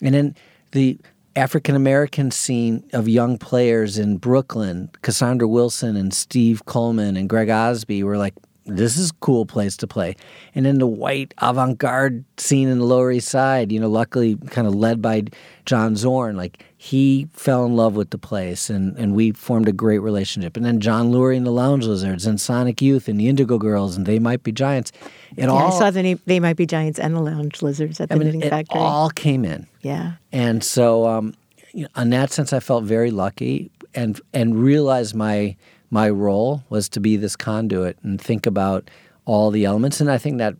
[0.00, 0.36] And then
[0.70, 0.98] the
[1.36, 7.50] African American scene of young players in Brooklyn, Cassandra Wilson and Steve Coleman and Greg
[7.50, 8.34] Osby were like
[8.66, 10.16] this is a cool place to play.
[10.54, 14.36] And then the white avant garde scene in the Lower East Side, you know, luckily
[14.50, 15.24] kind of led by
[15.66, 19.72] John Zorn, like he fell in love with the place and, and we formed a
[19.72, 20.56] great relationship.
[20.56, 23.96] And then John Lurie and the Lounge Lizards and Sonic Youth and the Indigo Girls
[23.96, 24.92] and They Might Be Giants.
[25.36, 28.00] It yeah, all, I saw the name, They Might Be Giants and the Lounge Lizards
[28.00, 28.80] at the I mean, Knitting it Factory.
[28.80, 29.66] all came in.
[29.82, 30.12] yeah.
[30.32, 31.34] And so, um,
[31.72, 35.56] you know, in that sense, I felt very lucky and and realized my
[35.94, 38.90] my role was to be this conduit and think about
[39.26, 40.00] all the elements.
[40.00, 40.56] And I think that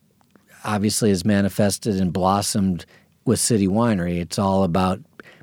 [0.65, 2.87] obviously is manifested and blossomed
[3.25, 4.21] with City Winery.
[4.21, 5.01] It's all about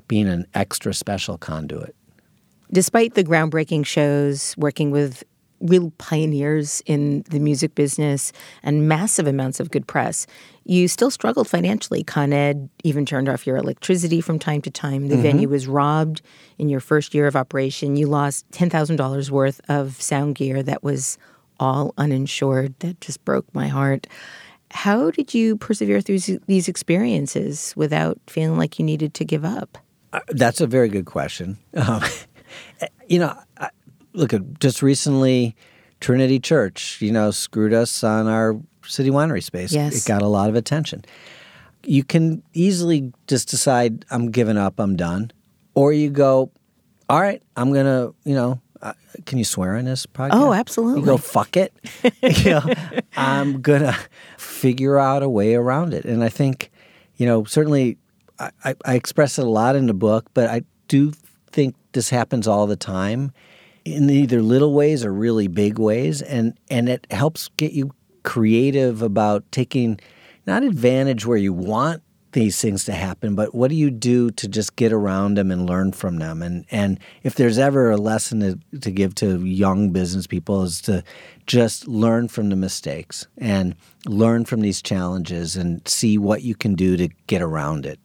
[0.08, 1.94] being an extra special conduit.
[2.72, 5.24] Despite the groundbreaking shows, working with
[5.62, 10.26] real pioneers in the music business and massive amounts of good press,
[10.64, 12.04] you still struggled financially.
[12.04, 15.08] Con Ed even turned off your electricity from time to time.
[15.08, 16.22] The venue was robbed
[16.58, 17.96] in your first year of operation.
[17.96, 21.18] You lost $10,000 worth of sound gear that was
[21.58, 22.78] all uninsured.
[22.80, 24.06] That just broke my heart.
[24.70, 29.78] How did you persevere through these experiences without feeling like you needed to give up?
[30.12, 31.58] Uh, That's a very good question.
[31.74, 32.02] Um,
[33.06, 33.68] you know, I,
[34.12, 35.56] look at just recently,
[36.00, 39.72] Trinity Church, you know, screwed us on our city winery space.
[39.72, 40.04] Yes.
[40.04, 41.04] It got a lot of attention.
[41.84, 45.30] You can easily just decide, I'm giving up, I'm done.
[45.74, 46.50] Or you go,
[47.08, 48.92] all right, I'm going to, you know, uh,
[49.26, 50.30] can you swear on this podcast?
[50.32, 51.00] Oh, absolutely.
[51.00, 51.72] You go, fuck it.
[52.22, 52.72] you know,
[53.16, 53.96] I'm going to
[54.36, 56.04] figure out a way around it.
[56.04, 56.70] And I think,
[57.16, 57.96] you know, certainly
[58.38, 61.12] I, I, I express it a lot in the book, but I do
[61.52, 63.32] think this happens all the time
[63.84, 66.22] in either little ways or really big ways.
[66.22, 67.92] And, and it helps get you
[68.22, 70.00] creative about taking
[70.46, 74.48] not advantage where you want these things to happen, but what do you do to
[74.48, 76.42] just get around them and learn from them?
[76.42, 80.80] And and if there's ever a lesson to, to give to young business people is
[80.82, 81.04] to
[81.46, 83.74] just learn from the mistakes and
[84.06, 88.00] learn from these challenges and see what you can do to get around it.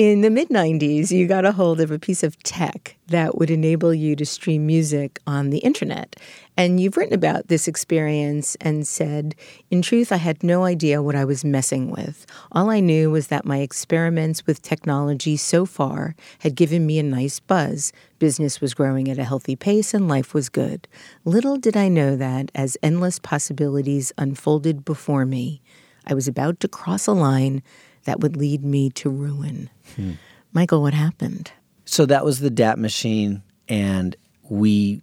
[0.00, 3.50] In the mid 90s, you got a hold of a piece of tech that would
[3.50, 6.16] enable you to stream music on the internet.
[6.56, 9.34] And you've written about this experience and said,
[9.70, 12.24] In truth, I had no idea what I was messing with.
[12.50, 17.02] All I knew was that my experiments with technology so far had given me a
[17.02, 17.92] nice buzz.
[18.18, 20.88] Business was growing at a healthy pace and life was good.
[21.26, 25.60] Little did I know that as endless possibilities unfolded before me,
[26.06, 27.62] I was about to cross a line
[28.04, 29.70] that would lead me to ruin.
[29.96, 30.12] Hmm.
[30.52, 31.52] Michael, what happened?
[31.84, 34.16] So that was the DAT machine, and
[34.48, 35.02] we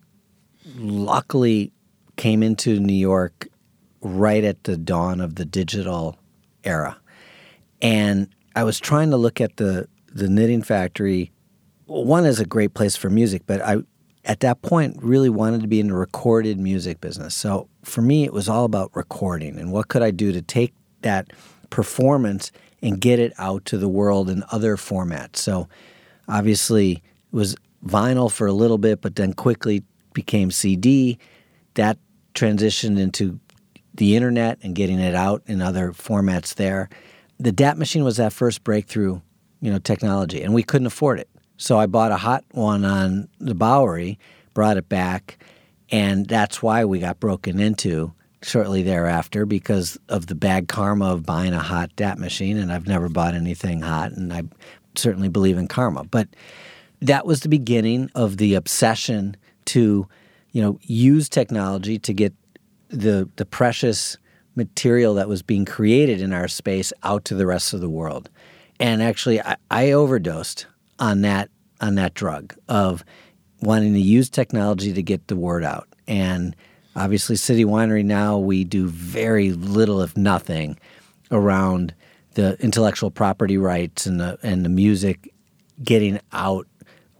[0.75, 1.71] luckily
[2.15, 3.47] came into New York
[4.01, 6.17] right at the dawn of the digital
[6.63, 6.97] era.
[7.81, 11.31] And I was trying to look at the the knitting factory.
[11.85, 13.77] One is a great place for music, but I
[14.25, 17.33] at that point really wanted to be in the recorded music business.
[17.35, 20.73] So for me it was all about recording and what could I do to take
[21.01, 21.31] that
[21.69, 25.37] performance and get it out to the world in other formats.
[25.37, 25.67] So
[26.27, 31.17] obviously it was vinyl for a little bit, but then quickly became CD.
[31.75, 31.97] That
[32.33, 33.39] transitioned into
[33.93, 36.89] the internet and getting it out in other formats there.
[37.39, 39.21] The DAT machine was that first breakthrough,
[39.61, 41.29] you know, technology, and we couldn't afford it.
[41.57, 44.19] So I bought a hot one on the Bowery,
[44.53, 45.43] brought it back,
[45.89, 51.25] and that's why we got broken into shortly thereafter because of the bad karma of
[51.25, 52.57] buying a hot DAT machine.
[52.57, 54.43] And I've never bought anything hot, and I
[54.95, 56.03] certainly believe in karma.
[56.03, 56.27] But
[57.01, 60.07] that was the beginning of the obsession to,
[60.51, 62.33] you know, use technology to get
[62.89, 64.17] the the precious
[64.55, 68.29] material that was being created in our space out to the rest of the world.
[68.79, 70.65] And actually, I, I overdosed
[70.99, 73.03] on that on that drug of
[73.61, 75.87] wanting to use technology to get the word out.
[76.07, 76.55] And
[76.97, 80.77] obviously, City Winery now we do very little, if nothing,
[81.31, 81.93] around
[82.33, 85.33] the intellectual property rights and the and the music
[85.83, 86.67] getting out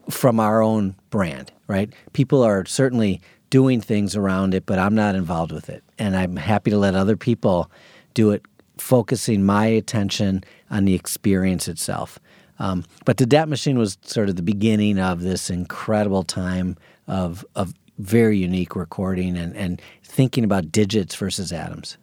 [0.10, 1.52] from our own brand.
[1.68, 1.94] Right?
[2.14, 6.36] People are certainly doing things around it, but I'm not involved with it, and I'm
[6.36, 7.72] happy to let other people
[8.14, 8.44] do it,
[8.78, 12.20] focusing my attention on the experience itself.
[12.60, 16.76] Um, but the DAT machine was sort of the beginning of this incredible time
[17.08, 21.98] of of very unique recording and, and thinking about digits versus atoms.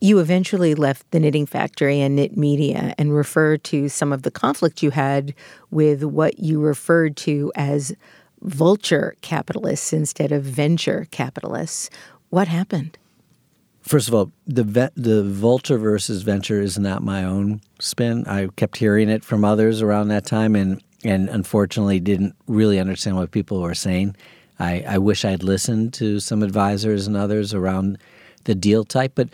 [0.00, 4.32] You eventually left the knitting factory and knit media and referred to some of the
[4.32, 5.32] conflict you had
[5.70, 7.94] with what you referred to as
[8.40, 11.88] vulture capitalists instead of venture capitalists.
[12.30, 12.98] What happened?
[13.82, 18.24] First of all, the ve- the vulture versus venture is not my own spin.
[18.26, 23.16] I kept hearing it from others around that time, and and unfortunately didn't really understand
[23.16, 24.16] what people were saying.
[24.62, 27.98] I, I wish I'd listened to some advisors and others around
[28.44, 29.12] the deal type.
[29.16, 29.28] But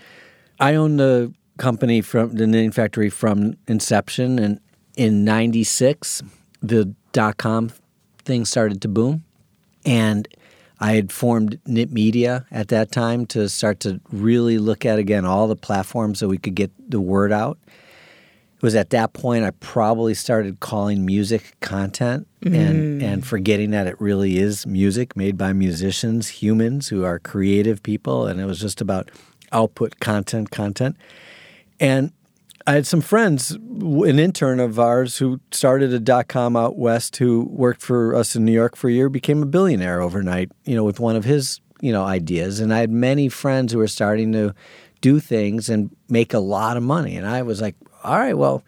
[0.59, 4.61] I own the company from the knitting factory from inception, and
[4.97, 6.23] in '96,
[6.63, 7.71] the dot com
[8.25, 9.25] thing started to boom,
[9.85, 10.27] and
[10.81, 15.25] I had formed Knit Media at that time to start to really look at again
[15.25, 17.59] all the platforms that we could get the word out.
[18.59, 23.05] It was at that point I probably started calling music content and mm.
[23.05, 28.27] and forgetting that it really is music made by musicians, humans who are creative people,
[28.27, 29.13] and it was just about
[29.53, 30.97] output content, content.
[31.79, 32.11] And
[32.67, 37.17] I had some friends, an intern of ours who started a dot com out west
[37.17, 40.75] who worked for us in New York for a year, became a billionaire overnight, you
[40.75, 42.59] know, with one of his, you know, ideas.
[42.59, 44.53] And I had many friends who were starting to
[45.01, 47.17] do things and make a lot of money.
[47.17, 47.75] And I was like,
[48.05, 48.63] all right, well,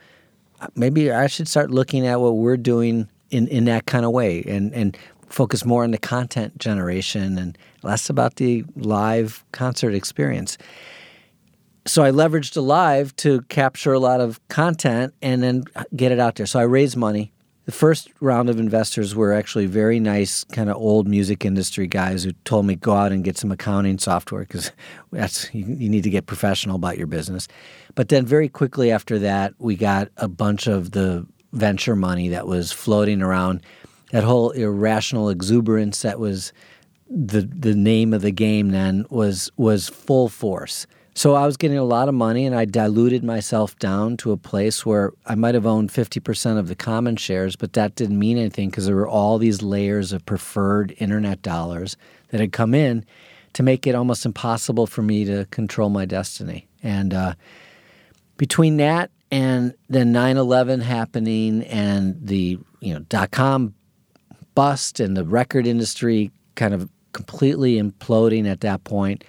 [0.74, 4.42] maybe I should start looking at what we're doing in, in that kind of way
[4.46, 4.96] and, and
[5.28, 10.58] focus more on the content generation and less about the live concert experience
[11.86, 15.64] so I leveraged Alive to capture a lot of content and then
[15.96, 16.46] get it out there.
[16.46, 17.32] So I raised money.
[17.70, 22.24] The first round of investors were actually very nice, kind of old music industry guys
[22.24, 24.72] who told me go out and get some accounting software because
[25.12, 27.46] that's you, you need to get professional about your business.
[27.94, 32.48] But then very quickly after that, we got a bunch of the venture money that
[32.48, 33.62] was floating around.
[34.10, 36.52] That whole irrational exuberance that was
[37.08, 40.88] the the name of the game then was was full force.
[41.14, 44.36] So I was getting a lot of money and I diluted myself down to a
[44.36, 48.38] place where I might have owned 50% of the common shares, but that didn't mean
[48.38, 51.96] anything because there were all these layers of preferred internet dollars
[52.28, 53.04] that had come in
[53.54, 56.68] to make it almost impossible for me to control my destiny.
[56.82, 57.34] And uh,
[58.36, 63.74] between that and then 9/11 happening and the you know dot com
[64.54, 69.24] bust and the record industry kind of completely imploding at that point,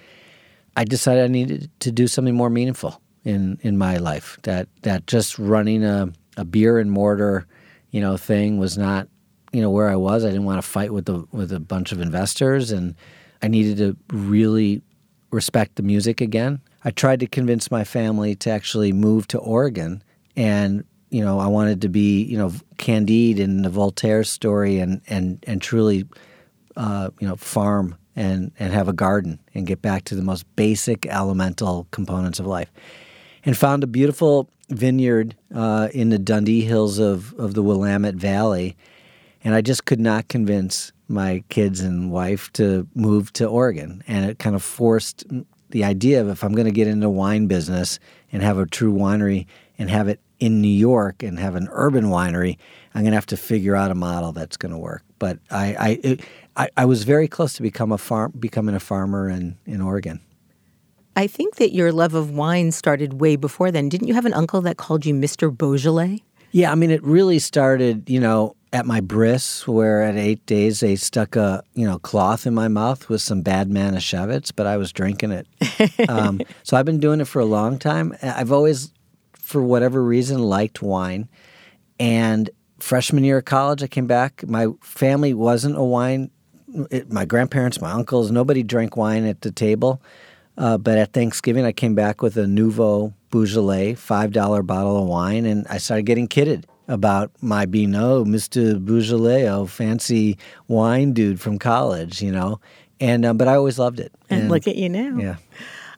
[0.76, 4.38] I decided I needed to do something more meaningful in in my life.
[4.42, 7.46] That that just running a, a beer and mortar,
[7.90, 9.08] you know, thing was not,
[9.52, 10.24] you know, where I was.
[10.24, 12.94] I didn't want to fight with the with a bunch of investors, and
[13.42, 14.82] I needed to really
[15.30, 16.60] respect the music again.
[16.84, 20.02] I tried to convince my family to actually move to Oregon,
[20.36, 25.02] and you know, I wanted to be, you know, Candide in the Voltaire story, and
[25.06, 26.06] and and truly,
[26.76, 30.44] uh, you know, farm and, and have a garden and get back to the most
[30.56, 32.70] basic elemental components of life.
[33.44, 38.76] And found a beautiful vineyard uh, in the Dundee Hills of, of the Willamette Valley.
[39.44, 44.02] And I just could not convince my kids and wife to move to Oregon.
[44.06, 45.24] And it kind of forced
[45.70, 47.98] the idea of if I'm going to get into wine business
[48.30, 49.46] and have a true winery
[49.78, 52.58] and have it in New York and have an urban winery,
[52.94, 55.02] I'm going to have to figure out a model that's going to work.
[55.18, 56.20] But I, I, it,
[56.56, 60.20] I, I, was very close to become a farm, becoming a farmer in, in Oregon.
[61.16, 63.88] I think that your love of wine started way before then.
[63.88, 65.56] Didn't you have an uncle that called you Mr.
[65.56, 66.22] Beaujolais?
[66.52, 70.80] Yeah, I mean, it really started, you know, at my bris, where at eight days
[70.80, 74.76] they stuck a you know cloth in my mouth with some bad Manischewitz, but I
[74.76, 75.46] was drinking it.
[76.08, 78.16] um, so I've been doing it for a long time.
[78.22, 78.92] I've always,
[79.34, 81.28] for whatever reason, liked wine,
[82.00, 82.48] and
[82.80, 84.46] freshman year of college, I came back.
[84.46, 86.30] My family wasn't a wine.
[86.90, 90.00] It, my grandparents, my uncles, nobody drank wine at the table.
[90.56, 95.08] Uh, but at Thanksgiving, I came back with a Nouveau Beaujolais five dollar bottle of
[95.08, 98.84] wine, and I started getting kidded about my being oh Mr.
[98.84, 100.36] Beaujolais, oh fancy
[100.68, 102.60] wine dude from college, you know.
[103.00, 104.12] And um, but I always loved it.
[104.28, 105.16] And, and look at you now.
[105.18, 105.36] Yeah.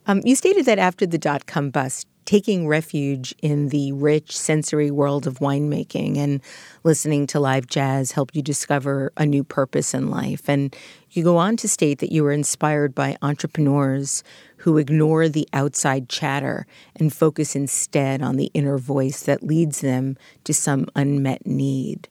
[0.07, 4.91] Um, you stated that after the dot com bust, taking refuge in the rich sensory
[4.91, 6.41] world of winemaking and
[6.83, 10.49] listening to live jazz helped you discover a new purpose in life.
[10.49, 10.75] And
[11.11, 14.25] you go on to state that you were inspired by entrepreneurs
[14.59, 16.67] who ignore the outside chatter
[16.97, 22.09] and focus instead on the inner voice that leads them to some unmet need.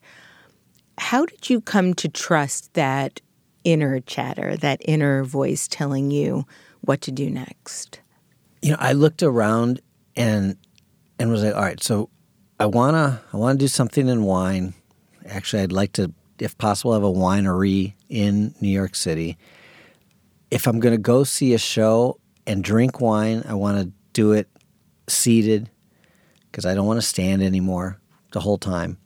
[0.97, 3.20] How did you come to trust that
[3.64, 6.45] inner chatter, that inner voice telling you
[6.82, 7.99] what to do next?
[8.61, 9.82] You know, I looked around
[10.16, 10.57] and
[11.20, 12.09] and was like, all right, so
[12.59, 14.74] I wanna I wanna do something in wine.
[15.28, 19.38] Actually, I'd like to, if possible, have a winery in New York City.
[20.51, 24.49] If I'm gonna go see a show and drink wine, I want to do it
[25.07, 25.70] seated
[26.51, 27.99] because I don't want to stand anymore
[28.32, 28.97] the whole time.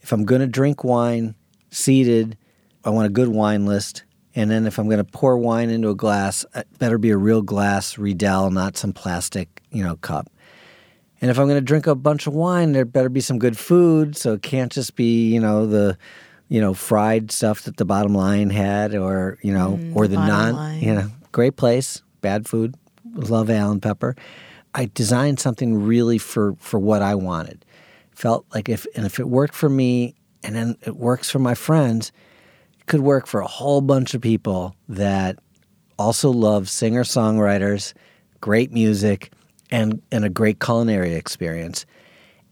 [0.00, 1.34] If I'm gonna drink wine
[1.70, 2.36] seated,
[2.84, 4.04] I want a good wine list.
[4.34, 7.16] And then if I'm going to pour wine into a glass, it better be a
[7.16, 10.28] real glass Riedel, not some plastic, you know, cup.
[11.24, 13.56] And if I'm going to drink a bunch of wine, there better be some good
[13.56, 14.14] food.
[14.14, 15.96] So it can't just be, you know, the,
[16.50, 20.16] you know, fried stuff that the bottom line had or, you know, mm, or the,
[20.16, 20.82] the non, line.
[20.82, 22.74] you know, great place, bad food,
[23.14, 24.14] love Allan Pepper.
[24.74, 27.64] I designed something really for for what I wanted.
[28.10, 31.54] Felt like if and if it worked for me and then it works for my
[31.54, 32.12] friends,
[32.78, 35.38] it could work for a whole bunch of people that
[35.98, 37.94] also love singer-songwriters,
[38.42, 39.32] great music,
[39.70, 41.86] and and a great culinary experience.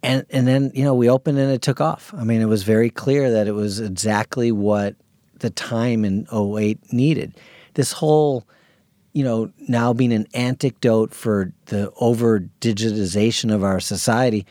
[0.02, 2.12] And and then, you know, we opened and it took off.
[2.16, 4.96] I mean, it was very clear that it was exactly what
[5.38, 7.36] the time in 08 needed.
[7.74, 8.46] This whole
[9.12, 14.46] you know, now being an anecdote for the over digitization of our society,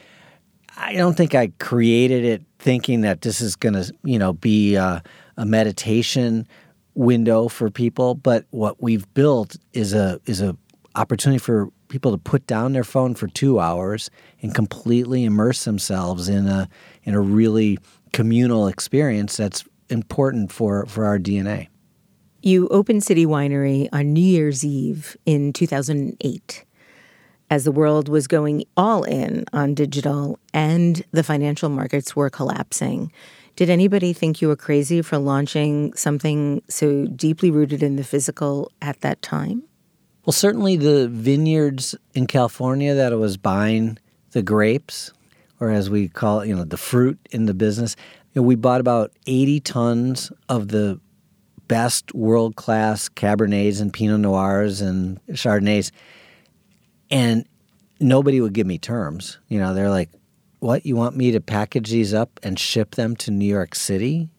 [0.77, 4.75] I don't think I created it thinking that this is going to, you know, be
[4.75, 5.03] a,
[5.37, 6.47] a, meditation
[6.93, 8.15] window for people.
[8.15, 10.55] But what we've built is a is a
[10.95, 14.09] opportunity for people to put down their phone for two hours
[14.41, 16.67] and completely immerse themselves in a
[17.03, 17.77] in a really
[18.13, 21.67] communal experience that's important for for our DNA.
[22.41, 26.65] You opened City Winery on New Year's Eve in 2008
[27.51, 33.11] as the world was going all in on digital and the financial markets were collapsing.
[33.57, 38.71] Did anybody think you were crazy for launching something so deeply rooted in the physical
[38.81, 39.63] at that time?
[40.31, 43.97] Well, certainly the vineyards in California that I was buying
[44.31, 45.11] the grapes,
[45.59, 47.97] or as we call it, you know, the fruit in the business.
[48.31, 51.01] You know, we bought about 80 tons of the
[51.67, 55.91] best world class Cabernets and Pinot Noirs and Chardonnays.
[57.09, 57.45] And
[57.99, 59.37] nobody would give me terms.
[59.49, 60.11] You know, they're like,
[60.59, 60.85] what?
[60.85, 64.29] You want me to package these up and ship them to New York City?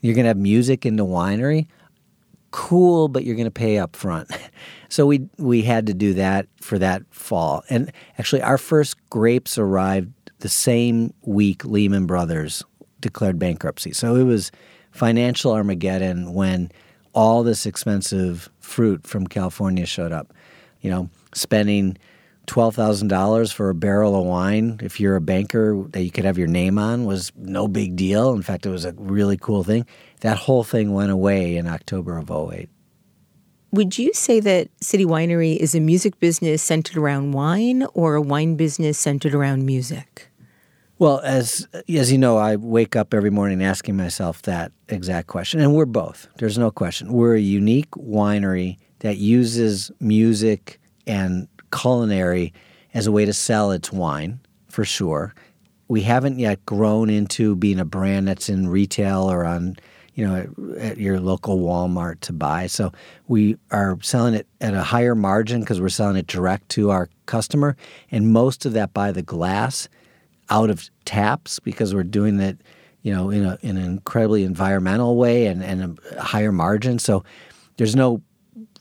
[0.00, 1.66] You're going to have music in the winery?
[2.50, 4.30] Cool, but you're going to pay up front.
[4.88, 7.64] so we we had to do that for that fall.
[7.68, 12.62] And actually our first grapes arrived the same week Lehman Brothers
[13.00, 13.92] declared bankruptcy.
[13.92, 14.50] So it was
[14.90, 16.70] financial Armageddon when
[17.14, 20.32] all this expensive fruit from California showed up.
[20.80, 21.96] You know, spending
[22.46, 26.46] $12,000 for a barrel of wine, if you're a banker that you could have your
[26.46, 28.32] name on, was no big deal.
[28.32, 29.86] In fact, it was a really cool thing.
[30.20, 32.68] That whole thing went away in October of 08.
[33.76, 38.22] Would you say that City Winery is a music business centered around wine or a
[38.22, 40.30] wine business centered around music?
[40.98, 45.60] Well, as as you know, I wake up every morning asking myself that exact question,
[45.60, 46.26] and we're both.
[46.38, 47.12] There's no question.
[47.12, 52.54] We're a unique winery that uses music and culinary
[52.94, 55.34] as a way to sell its wine, for sure.
[55.86, 59.76] We haven't yet grown into being a brand that's in retail or on,
[60.16, 60.34] you know,
[60.76, 62.66] at, at your local Walmart to buy.
[62.66, 62.90] So
[63.28, 67.08] we are selling it at a higher margin because we're selling it direct to our
[67.26, 67.76] customer,
[68.10, 69.88] and most of that by the glass
[70.50, 72.58] out of taps because we're doing it,
[73.02, 76.98] you know, in, a, in an incredibly environmental way and, and a higher margin.
[76.98, 77.22] So
[77.76, 78.22] there's no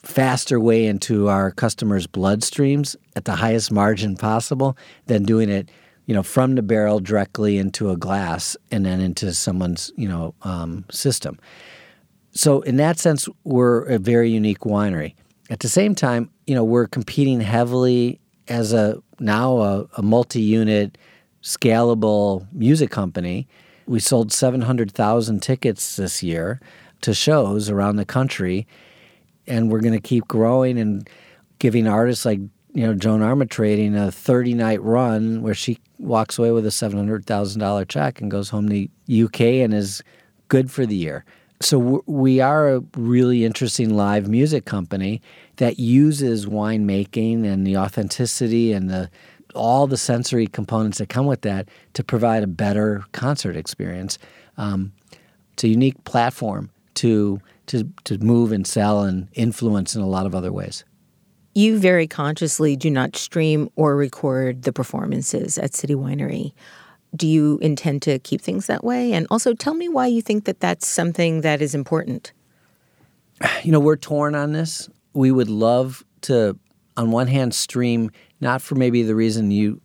[0.03, 4.77] faster way into our customers' bloodstreams at the highest margin possible
[5.07, 5.69] than doing it,
[6.05, 10.35] you know, from the barrel directly into a glass and then into someone's, you know,
[10.43, 11.39] um, system.
[12.31, 15.15] So in that sense, we're a very unique winery.
[15.49, 20.97] At the same time, you know, we're competing heavily as a now a, a multi-unit
[21.41, 23.47] scalable music company.
[23.87, 26.59] We sold 700,000 tickets this year
[27.01, 28.67] to shows around the country,
[29.47, 31.07] and we're going to keep growing and
[31.59, 32.39] giving artists like
[32.75, 37.87] you know Joan Armatrading a 30 night run where she walks away with a $700,000
[37.87, 40.03] check and goes home to UK and is
[40.49, 41.23] good for the year.
[41.61, 45.21] So we are a really interesting live music company
[45.55, 49.09] that uses winemaking and the authenticity and the
[49.55, 54.19] all the sensory components that come with that to provide a better concert experience.
[54.57, 54.91] Um,
[55.53, 60.25] it's a unique platform to to to move and sell and influence in a lot
[60.25, 60.83] of other ways.
[61.55, 66.51] You very consciously do not stream or record the performances at City Winery.
[67.15, 69.13] Do you intend to keep things that way?
[69.13, 72.33] And also tell me why you think that that's something that is important.
[73.63, 74.89] You know, we're torn on this.
[75.13, 76.59] We would love to,
[76.97, 79.81] on one hand, stream not for maybe the reason you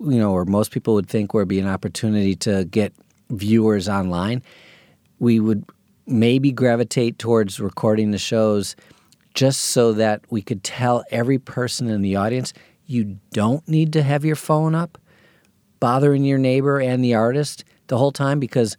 [0.00, 2.92] you know or most people would think would be an opportunity to get
[3.30, 4.42] viewers online
[5.18, 5.64] we would
[6.06, 8.74] maybe gravitate towards recording the shows
[9.34, 12.52] just so that we could tell every person in the audience
[12.86, 14.98] you don't need to have your phone up
[15.80, 18.76] bothering your neighbor and the artist the whole time because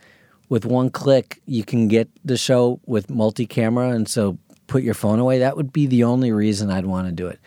[0.50, 4.38] with one click you can get the show with multi-camera and so
[4.68, 7.40] put your phone away that would be the only reason I'd want to do it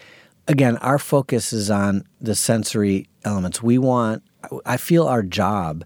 [0.48, 3.62] again, our focus is on the sensory elements.
[3.62, 4.22] We want,
[4.64, 5.84] I feel our job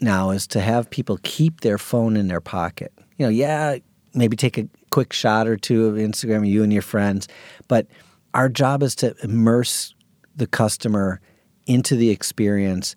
[0.00, 2.92] now is to have people keep their phone in their pocket.
[3.16, 3.78] You know, yeah,
[4.14, 7.28] maybe take a quick shot or two of Instagram, you and your friends,
[7.68, 7.86] but
[8.34, 9.94] our job is to immerse
[10.36, 11.20] the customer
[11.66, 12.94] into the experience,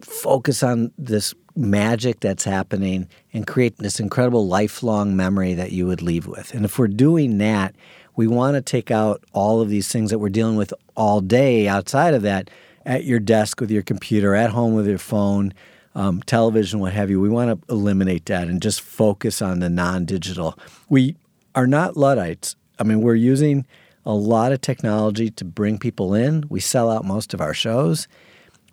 [0.00, 6.00] focus on this magic that's happening, and create this incredible lifelong memory that you would
[6.00, 6.54] leave with.
[6.54, 7.74] And if we're doing that,
[8.16, 11.68] we want to take out all of these things that we're dealing with all day
[11.68, 12.50] outside of that
[12.86, 15.52] at your desk with your computer, at home with your phone,
[15.94, 17.20] um, television, what have you.
[17.20, 20.58] We want to eliminate that and just focus on the non digital.
[20.88, 21.16] We
[21.54, 22.56] are not Luddites.
[22.78, 23.66] I mean, we're using
[24.06, 26.44] a lot of technology to bring people in.
[26.48, 28.08] We sell out most of our shows.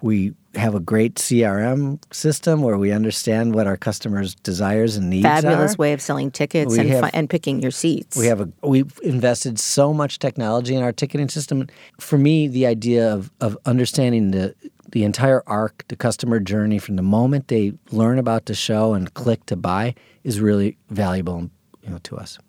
[0.02, 5.24] We have a great CRM system where we understand what our customers' desires and needs
[5.26, 5.78] Fabulous are.
[5.78, 8.18] way of selling tickets We and, have- and picking your seats.
[8.18, 11.68] We have a we've invested so much technology in our ticketing system.
[12.00, 14.54] For me, the idea of of understanding the
[14.92, 19.14] the entire arc, the customer journey from the moment they learn about the show and
[19.14, 19.94] click to buy
[20.24, 21.50] is really valuable
[21.84, 22.40] you know, to us.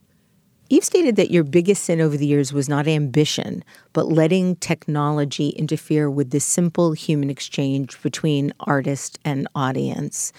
[0.71, 3.65] You've stated that your biggest sin over the years was not ambition,
[3.95, 10.31] but letting technology interfere with the simple human exchange between artist and audience.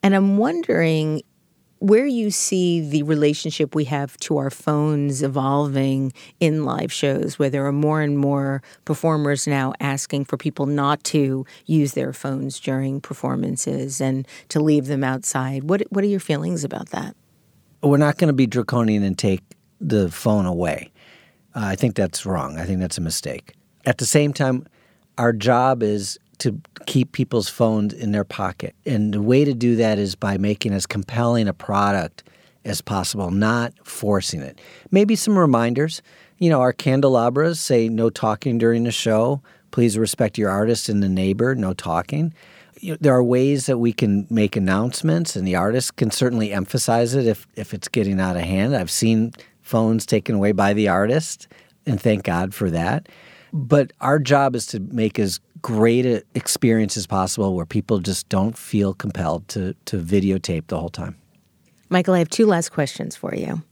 [0.00, 1.22] And I'm wondering
[1.80, 7.50] where you see the relationship we have to our phones evolving in live shows, where
[7.50, 12.60] there are more and more performers now asking for people not to use their phones
[12.60, 15.64] during performances and to leave them outside.
[15.64, 17.16] What, what are your feelings about that?
[17.82, 19.42] We're not going to be draconian and take
[19.82, 20.90] the phone away.
[21.54, 22.58] Uh, I think that's wrong.
[22.58, 23.54] I think that's a mistake.
[23.84, 24.66] At the same time,
[25.18, 28.74] our job is to keep people's phones in their pocket.
[28.86, 32.24] And the way to do that is by making as compelling a product
[32.64, 34.60] as possible, not forcing it.
[34.90, 36.02] Maybe some reminders.
[36.38, 39.42] You know, our candelabras say no talking during the show.
[39.70, 42.34] Please respect your artist and the neighbor, no talking.
[42.80, 46.52] You know, there are ways that we can make announcements, and the artist can certainly
[46.52, 48.74] emphasize it if, if it's getting out of hand.
[48.74, 49.32] I've seen
[49.62, 51.48] phones taken away by the artist,
[51.86, 53.08] and thank God for that.
[53.52, 58.28] But our job is to make as great an experience as possible where people just
[58.28, 61.16] don't feel compelled to, to videotape the whole time.
[61.88, 63.62] Michael, I have two last questions for you.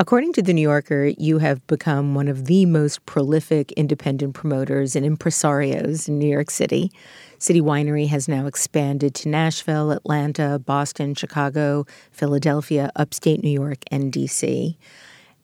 [0.00, 4.96] According to The New Yorker, you have become one of the most prolific independent promoters
[4.96, 6.90] and impresarios in New York City.
[7.38, 14.10] City Winery has now expanded to Nashville, Atlanta, Boston, Chicago, Philadelphia, upstate New York, and
[14.10, 14.74] DC.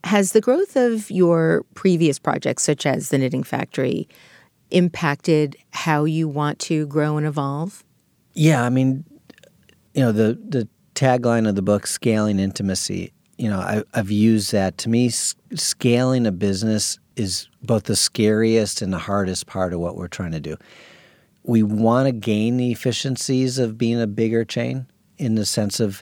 [0.07, 4.09] Has the growth of your previous projects, such as the Knitting Factory,
[4.71, 7.83] impacted how you want to grow and evolve?
[8.33, 9.05] Yeah, I mean,
[9.95, 14.53] you know, the the tagline of the book, "Scaling Intimacy." You know, I, I've used
[14.53, 14.79] that.
[14.79, 19.81] To me, s- scaling a business is both the scariest and the hardest part of
[19.81, 20.57] what we're trying to do.
[21.43, 24.87] We want to gain the efficiencies of being a bigger chain
[25.19, 26.01] in the sense of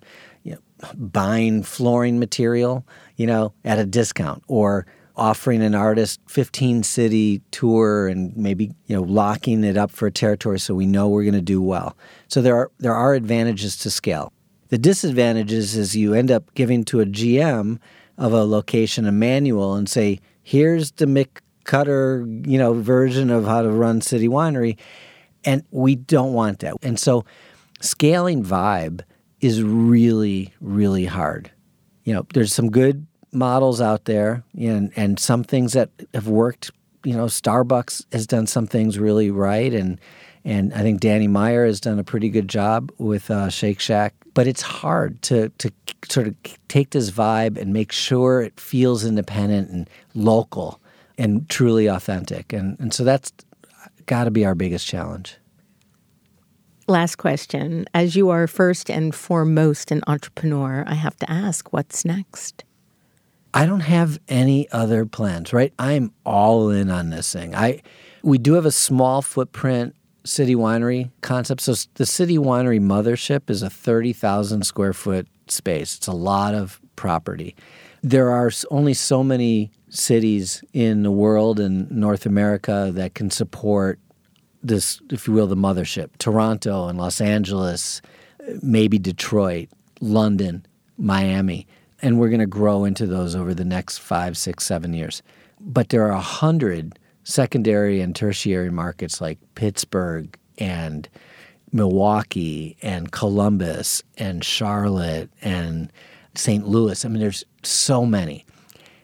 [0.96, 8.08] buying flooring material, you know, at a discount or offering an artist 15 city tour
[8.08, 11.34] and maybe you know locking it up for a territory so we know we're going
[11.34, 11.96] to do well.
[12.28, 14.32] So there are there are advantages to scale.
[14.68, 17.78] The disadvantages is you end up giving to a GM
[18.18, 23.46] of a location a manual and say, "Here's the Mick Cutter, you know, version of
[23.46, 24.76] how to run City Winery,"
[25.44, 26.74] and we don't want that.
[26.82, 27.24] And so,
[27.80, 29.02] scaling Vibe
[29.44, 31.50] is really, really hard.
[32.04, 36.70] You know, there's some good models out there, and and some things that have worked.
[37.04, 40.00] You know, Starbucks has done some things really right, and
[40.46, 44.14] and I think Danny Meyer has done a pretty good job with uh, Shake Shack.
[44.32, 45.70] But it's hard to to
[46.08, 46.36] sort of
[46.68, 50.80] take this vibe and make sure it feels independent and local
[51.18, 53.30] and truly authentic, and and so that's
[54.06, 55.36] got to be our biggest challenge.
[56.86, 57.86] Last question.
[57.94, 62.64] As you are first and foremost an entrepreneur, I have to ask what's next?
[63.54, 65.72] I don't have any other plans, right?
[65.78, 67.54] I'm all in on this thing.
[67.54, 67.80] I
[68.22, 71.60] we do have a small footprint city winery concept.
[71.60, 75.96] So the city winery mothership is a 30,000 square foot space.
[75.96, 77.54] It's a lot of property.
[78.02, 83.98] There are only so many cities in the world and North America that can support
[84.64, 86.10] this, if you will, the mothership.
[86.18, 88.02] Toronto and Los Angeles,
[88.62, 89.68] maybe Detroit,
[90.00, 90.66] London,
[90.98, 91.66] Miami.
[92.02, 95.22] And we're going to grow into those over the next five, six, seven years.
[95.60, 101.08] But there are a hundred secondary and tertiary markets like Pittsburgh and
[101.72, 105.92] Milwaukee and Columbus and Charlotte and
[106.34, 106.66] St.
[106.66, 107.04] Louis.
[107.04, 108.44] I mean, there's so many.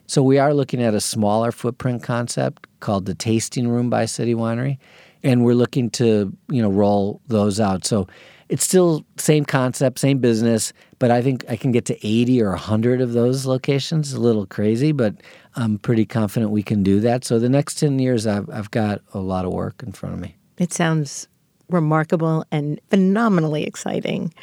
[0.06, 4.34] So we are looking at a smaller footprint concept called the Tasting Room by City
[4.34, 4.78] Winery,
[5.22, 7.84] and we're looking to you know roll those out.
[7.84, 8.06] So
[8.48, 12.50] it's still same concept, same business, but I think I can get to 80 or
[12.50, 14.12] 100 of those locations.
[14.12, 15.14] A little crazy, but
[15.54, 17.24] I'm pretty confident we can do that.
[17.24, 20.20] So the next 10 years, I've, I've got a lot of work in front of
[20.20, 20.34] me.
[20.58, 21.28] It sounds
[21.68, 24.34] remarkable and phenomenally exciting.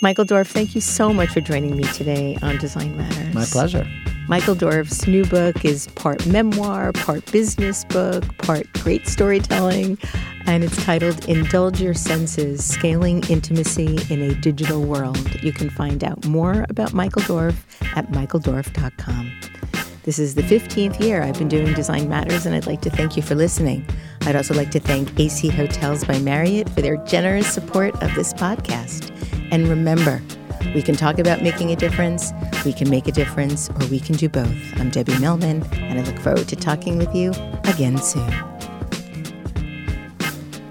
[0.00, 3.34] Michael Dorf, thank you so much for joining me today on Design Matters.
[3.34, 3.86] My pleasure.
[4.26, 9.98] Michael Dorf's new book is part memoir, part business book, part great storytelling,
[10.46, 15.42] and it's titled Indulge Your Senses Scaling Intimacy in a Digital World.
[15.42, 17.66] You can find out more about Michael Dorf
[17.96, 19.30] at michaeldorf.com.
[20.04, 23.16] This is the 15th year I've been doing Design Matters, and I'd like to thank
[23.16, 23.86] you for listening.
[24.22, 28.32] I'd also like to thank AC Hotels by Marriott for their generous support of this
[28.32, 29.10] podcast.
[29.50, 30.22] And remember,
[30.74, 32.32] we can talk about making a difference,
[32.64, 34.56] we can make a difference, or we can do both.
[34.80, 37.32] I'm Debbie Millman, and I look forward to talking with you
[37.64, 38.32] again soon.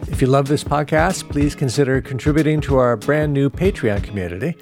[0.08, 4.56] If you love this podcast, please consider contributing to our brand new Patreon community.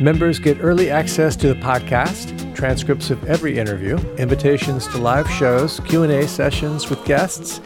[0.00, 5.80] Members get early access to the podcast, transcripts of every interview, invitations to live shows,
[5.80, 7.60] Q&A sessions with guests,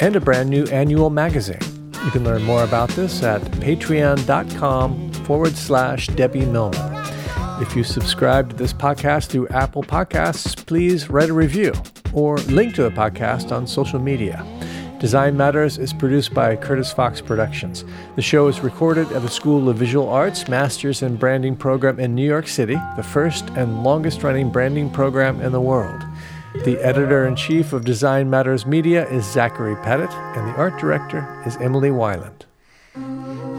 [0.00, 1.60] and a brand new annual magazine.
[2.04, 7.04] You can learn more about this at patreon.com forward slash Debbie Millman.
[7.62, 11.72] If you subscribe to this podcast through Apple Podcasts, please write a review
[12.12, 14.44] or link to the podcast on social media.
[14.98, 17.84] Design Matters is produced by Curtis Fox Productions.
[18.16, 22.12] The show is recorded at the School of Visual Arts Masters in Branding program in
[22.12, 26.02] New York City, the first and longest running branding program in the world.
[26.64, 31.40] The editor in chief of Design Matters Media is Zachary Petit, and the art director
[31.46, 33.49] is Emily Weiland.